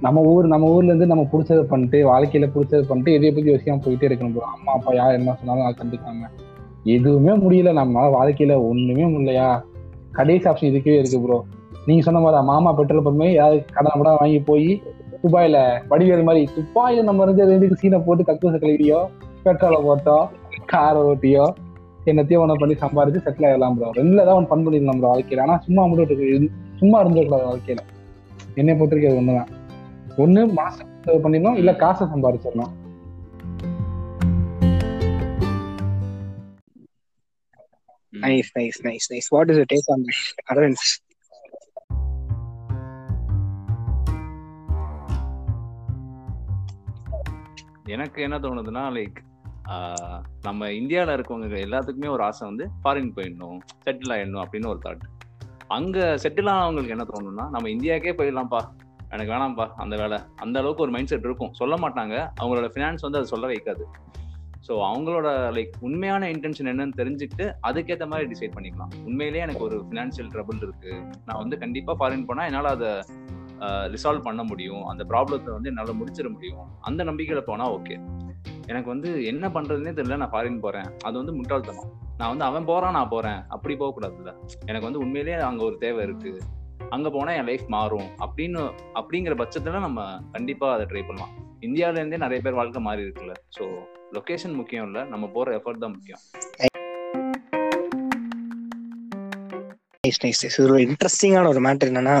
நம்ம 0.00 0.20
ஊர் 0.22 0.46
நம்ம 0.46 0.66
ஊர்ல 0.66 0.86
இருந்து 0.86 1.06
நம்ம 1.06 1.24
பிடிச்சதை 1.32 1.62
பண்ணிட்டு 1.62 1.98
வாழ்க்கையில 2.08 2.46
பிடிச்சதை 2.54 2.82
பண்ணிட்டு 2.82 3.14
எதைய 3.16 3.30
பத்தி 3.34 3.50
யோசிக்காம 3.52 3.80
போயிட்டே 3.84 4.06
இருக்கணும் 4.08 4.32
ப்ரோ 4.32 4.46
அம்மா 4.46 4.72
அப்பா 4.72 4.94
யார் 4.94 5.12
என்ன 5.12 5.36
சொன்னாலும் 5.40 5.64
அதை 5.64 5.74
கண்டுக்காம. 5.80 6.28
எதுவுமே 6.84 7.32
முடியல. 7.34 7.72
நம்மளால 7.72 8.12
வாழ்க்கையில 8.12 8.68
ஒண்ணுமே 8.68 9.04
முடியலையா? 9.04 9.48
கடைசி 10.12 10.48
ஆப்ஷன் 10.48 10.70
இதுக்கே 10.70 10.94
இருக்கு 10.98 11.20
ப்ரோ 11.20 11.38
நீங்க 11.86 12.02
சொன்ன 12.02 12.20
மாதிரி 12.20 12.44
மாமா 12.44 12.72
பெட்ரோல் 12.72 13.04
பம்பே 13.04 13.32
யாராவது 13.32 13.64
கடன் 13.72 13.96
கூட 13.96 14.16
வாங்கி 14.20 14.40
போய் 14.40 14.68
துபாயில 15.22 15.56
வடிவேல் 15.90 16.24
மாதிரி 16.24 16.48
துபாயில 16.56 17.02
நம்ம 17.02 17.22
இருந்து 17.22 17.50
ரெண்டுக்கு 17.50 17.80
சீனை 17.82 18.04
போட்டு 18.04 18.22
கக்கூச 18.22 18.56
கழுவியோ 18.58 19.00
பெட்ரோலை 19.44 19.82
போட்டோ 19.82 20.16
காரை 20.64 21.02
ஓட்டியோ 21.02 21.44
என்னத்தையும் 22.06 22.42
ஒன்று 22.42 22.56
பண்ணி 22.58 22.74
சம்பாரிச்சு 22.82 23.24
செட்டில் 23.26 23.48
ஆகலாம் 23.48 23.76
ப்ரோ 23.76 23.90
ரெண்டுல 23.96 24.24
தான் 24.24 24.36
ஒன்று 24.36 24.48
பண்ண 24.48 24.62
முடியலாம் 24.66 25.00
ப்ரோ 25.00 25.10
வாழ்க்கையில. 25.14 25.40
ஆனா 25.40 25.56
சும்மா 25.66 25.86
மட்டும் 25.86 26.50
சும்மா 26.78 27.04
இருந்துடக்கூடாது 27.04 27.48
வாழ்க்கையில. 27.50 27.82
என்னை 28.54 28.74
பொறுத்த 28.74 28.94
வரைக்கும் 28.94 29.12
அது 29.12 29.20
ஒண்ணுதான். 29.22 29.50
ஒண்ணு 30.16 30.52
மாசம் 30.52 30.88
பண்ணிடணும் 31.04 31.54
இல்ல 31.54 31.76
காசை 31.76 32.06
சம்பாரிச்சிடணும். 32.06 32.72
ம். 38.12 38.22
Nice 38.22 38.50
nice 38.58 38.80
nice 38.86 39.12
nice 39.12 39.28
what 39.28 39.50
is 39.50 39.60
take 39.66 39.90
on 39.90 40.04
Aravind 40.46 40.86
எனக்கு 47.86 48.22
என்ன 48.22 48.38
தோணுதுன்னா 48.38 48.84
லைக் 48.92 49.18
நம்ம 50.42 50.70
இந்தியாவில் 50.70 51.16
இருக்கவங்க 51.16 51.58
எல்லாத்துக்குமே 51.58 52.08
ஒரு 52.08 52.22
ஆசை 52.22 52.48
வந்து 52.48 52.70
ஃபாரின் 52.82 53.14
போயிடணும் 53.16 53.60
செட்டில் 53.84 54.14
ஆயிடணும் 54.14 54.42
அப்படின்னு 54.44 54.66
ஒரு 54.66 54.78
தாட் 54.78 55.04
அங்கே 55.68 56.04
செட்டில் 56.16 56.46
ஆனவங்களுக்கு 56.46 56.88
என்ன 56.88 57.04
தோணும்னா 57.04 57.48
நம்ம 57.50 57.68
இந்தியாவுக்கே 57.68 58.14
போயிடலாம்ப்பா. 58.18 58.60
எனக்கு 59.14 59.32
வேணாம்ப்பா 59.34 59.66
அந்த 59.82 59.94
வேலை. 60.02 60.18
அந்த 60.44 60.56
அளவுக்கு 60.60 60.84
ஒரு 60.86 60.92
மைண்ட் 60.94 61.10
செட் 61.12 61.26
இருக்கும். 61.28 61.52
சொல்ல 61.60 61.76
மாட்டாங்க. 61.84 62.16
அவங்களோட 62.40 62.68
ஃபினான்ஸ் 62.74 63.04
வந்து 63.06 63.20
அதை 63.20 63.28
சொல்ல 63.34 63.46
வைக்காது. 63.52 63.84
ஸோ 64.66 64.72
அவங்களோட 64.88 65.28
லைக் 65.56 65.74
உண்மையான 65.86 66.28
இன்டென்ஷன் 66.34 66.70
என்னன்னு 66.72 66.96
தெரிஞ்சுக்கிட்டு 67.00 67.44
அதுக்கேற்ற 67.68 68.06
மாதிரி 68.12 68.26
டிசைட் 68.32 68.54
பண்ணிக்கலாம். 68.56 68.92
உண்மையிலேயே 69.08 69.44
எனக்கு 69.46 69.64
ஒரு 69.68 69.76
ஃபினான்ஷியல் 69.88 70.30
ட்ரபிள் 70.34 70.60
இருக்கு. 70.66 70.92
நான் 71.28 71.40
வந்து 71.42 71.58
கண்டிப்பாக 71.62 71.96
ஃபாரின் 72.00 72.26
போனால் 72.30 72.48
என்னால் 72.50 72.70
அதை 72.76 72.90
ரிசால்வ் 73.94 74.26
பண்ண 74.26 74.42
முடியும். 74.50 74.84
அந்த 74.90 75.02
ப்ராப்ளத்தை 75.12 75.50
வந்து 75.56 75.70
என்னால் 75.72 75.98
முடிச்சிட 76.00 76.28
முடியும். 76.36 76.68
அந்த 76.88 77.00
நம்பிக்கையில் 77.10 77.48
போனால் 77.48 77.72
ஓகே 77.78 77.96
எனக்கு 78.70 78.88
வந்து 78.92 79.08
என்ன 79.30 79.44
பண்ணுறதுனே 79.56 79.92
தெரியல. 79.98 80.18
நான் 80.22 80.32
ஃபாரின் 80.34 80.62
போகிறேன் 80.64 80.88
அது 81.06 81.14
வந்து 81.20 81.34
முட்டாள்தனம். 81.38 81.90
நான் 82.20 82.30
வந்து 82.32 82.46
அவன் 82.48 82.68
போகிறான் 82.70 82.96
நான் 82.98 83.12
போகிறேன் 83.12 83.40
அப்படி 83.54 83.74
போகக்கூடாதுல்ல. 83.82 84.32
எனக்கு 84.70 84.86
வந்து 84.88 85.02
உண்மையிலேயே 85.04 85.36
அங்கே 85.50 85.64
ஒரு 85.68 85.76
தேவை 85.84 86.00
இருக்குது 86.08 86.40
அங்க 86.92 87.08
போனா 87.10 87.32
என் 87.32 87.48
லைஃப் 87.48 87.66
மாறும். 87.68 88.08
அப்படின்னு 88.24 88.60
அப்படிங்கிற 89.00 89.34
பட்சத்துல 89.40 89.80
நம்ம 89.80 90.00
கண்டிப்பா 90.32 90.68
அதை 90.74 90.84
ட்ரை 90.86 91.02
பண்ணலாம். 91.06 91.32
இந்தியால 91.60 91.98
இருந்தே 92.00 92.16
நிறைய 92.16 92.40
பேர் 92.44 92.58
வாழ்க்கை 92.60 92.80
மாறி 92.82 93.04
இருக்குல்ல. 93.06 93.34
ஸோ 93.56 93.64
லொகேஷன் 94.16 94.54
முக்கியம் 94.54 94.86
இல்ல. 94.88 95.04
நம்ம 95.04 95.26
போற 95.34 95.56
எஃபர்ட் 95.58 95.82
தான் 95.84 95.94
முக்கியம். 95.96 96.22
நைஸ் 100.04 100.20
நைஸ் 100.24 100.42
நைஸ் 100.42 100.58
ஒரு 100.66 100.76
இன்ட்ரெஸ்டிங்கான 100.86 101.48
ஒரு 101.48 101.60
மேட்டர் 101.66 101.90
என்னன்னா 101.92 102.16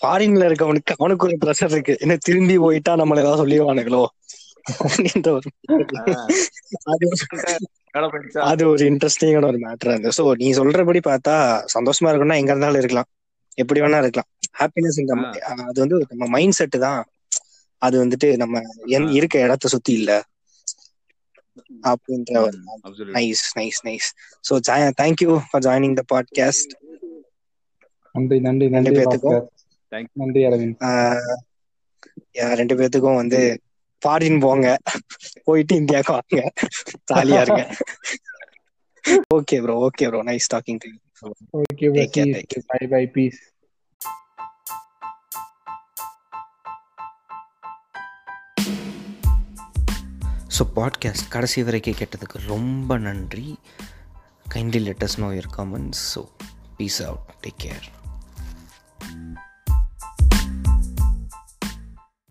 ஃபாரின்ல 0.00 0.44
இருக்கவனுக்கு 0.50 0.92
அவனுக்கு 0.98 1.26
ஒரு 1.28 1.36
ப்ரெஷர் 1.44 1.74
இருக்கு. 1.76 1.94
என்ன 2.00 2.14
திரும்பி 2.28 2.58
போயிட்டா 2.58 2.92
நம்மள 2.96 3.22
ஏதாவது 3.24 3.42
சொல்லிடுவானுங்களோ? 3.42 4.04
அது 8.40 8.76
ஒரு- 8.76 8.80
இன்ட்ரெஸ்டிங்கான 8.80 9.46
ஒரு 9.46 9.58
மேட்டர் 9.58 9.88
இருந்தது 9.88 10.24
ஸோ 10.24 10.36
நீ 10.36 10.52
சொல்றபடி 10.52 11.00
பார்த்தா 11.06 11.64
சந்தோஷமா 11.74 12.04
இருக்கணும்னா 12.04 12.36
எங்க 12.36 12.50
இருந்தாலும் 12.50 12.76
இருக்கலாம். 12.76 13.04
எப்படி 13.54 13.80
வேணா 13.80 13.98
இருக்கலாம். 13.98 14.28
ஹாப்பினஸ் 14.58 15.62
அது 15.62 15.80
வந்து 15.80 16.06
நம்ம 16.08 16.26
மைண்ட் 16.26 16.52
செட் 16.52 16.76
தான். 16.78 17.04
அது 17.78 18.06
வந்துட்டு 18.06 18.36
நம்ம. 18.36 18.60
இருக்க 19.12 19.40
இடத்த 19.40 19.68
சுத்தி 19.68 19.92
இல்ல. 19.92 20.24
அப்படின்ற 21.82 22.38
ஒரு. 22.38 22.58
Nice 23.12 23.44
nice 23.58 23.80
nice 23.84 24.08
so 24.50 24.60
thank you 25.00 25.40
for 25.50 25.62
joining 25.62 26.00
the 26.00 26.02
podcast 26.14 26.72
நன்றி 28.12 28.40
நன்றி 28.40 28.68
நன்றி 28.68 28.90
பேத்துக்கும். 28.90 29.46
நன்றி 30.12 30.42
அரவிந்த். 30.44 30.76
ரெண்டு 32.32 32.74
பேத்துக்கும் 32.74 33.14
வந்து 33.14 33.60
ஃபாரின் 34.04 34.40
போங்க. 34.40 34.78
போயிட்டு 35.44 35.76
இந்தியாவுக்கு 35.76 36.12
வாங்க. 36.12 36.52
ஜாலியா 37.12 37.40
இருங்க. 37.40 37.64
Okay 39.34 39.56
bro 39.62 39.88
okay 39.88 40.08
bro 40.08 40.22
nice 40.22 40.46
talking 40.54 40.78
to 40.78 40.90
okay 41.60 42.62
bye 42.66 42.86
bye 42.86 43.06
peace 43.06 43.40
so 50.58 50.62
podcast 50.76 51.28
கடைசி 51.28 51.62
வரைக்கும் 51.62 51.94
கேட்டதுக்கு 51.94 52.38
ரொம்ப 52.46 52.98
நன்றி. 52.98 53.58
Kindly 54.54 54.80
let us 54.88 55.18
know 55.18 55.28
your 55.30 55.50
comments 55.56 56.02
so 56.14 56.22
peace 56.76 57.02
out 57.02 57.34
take 57.42 57.60
care 57.62 57.86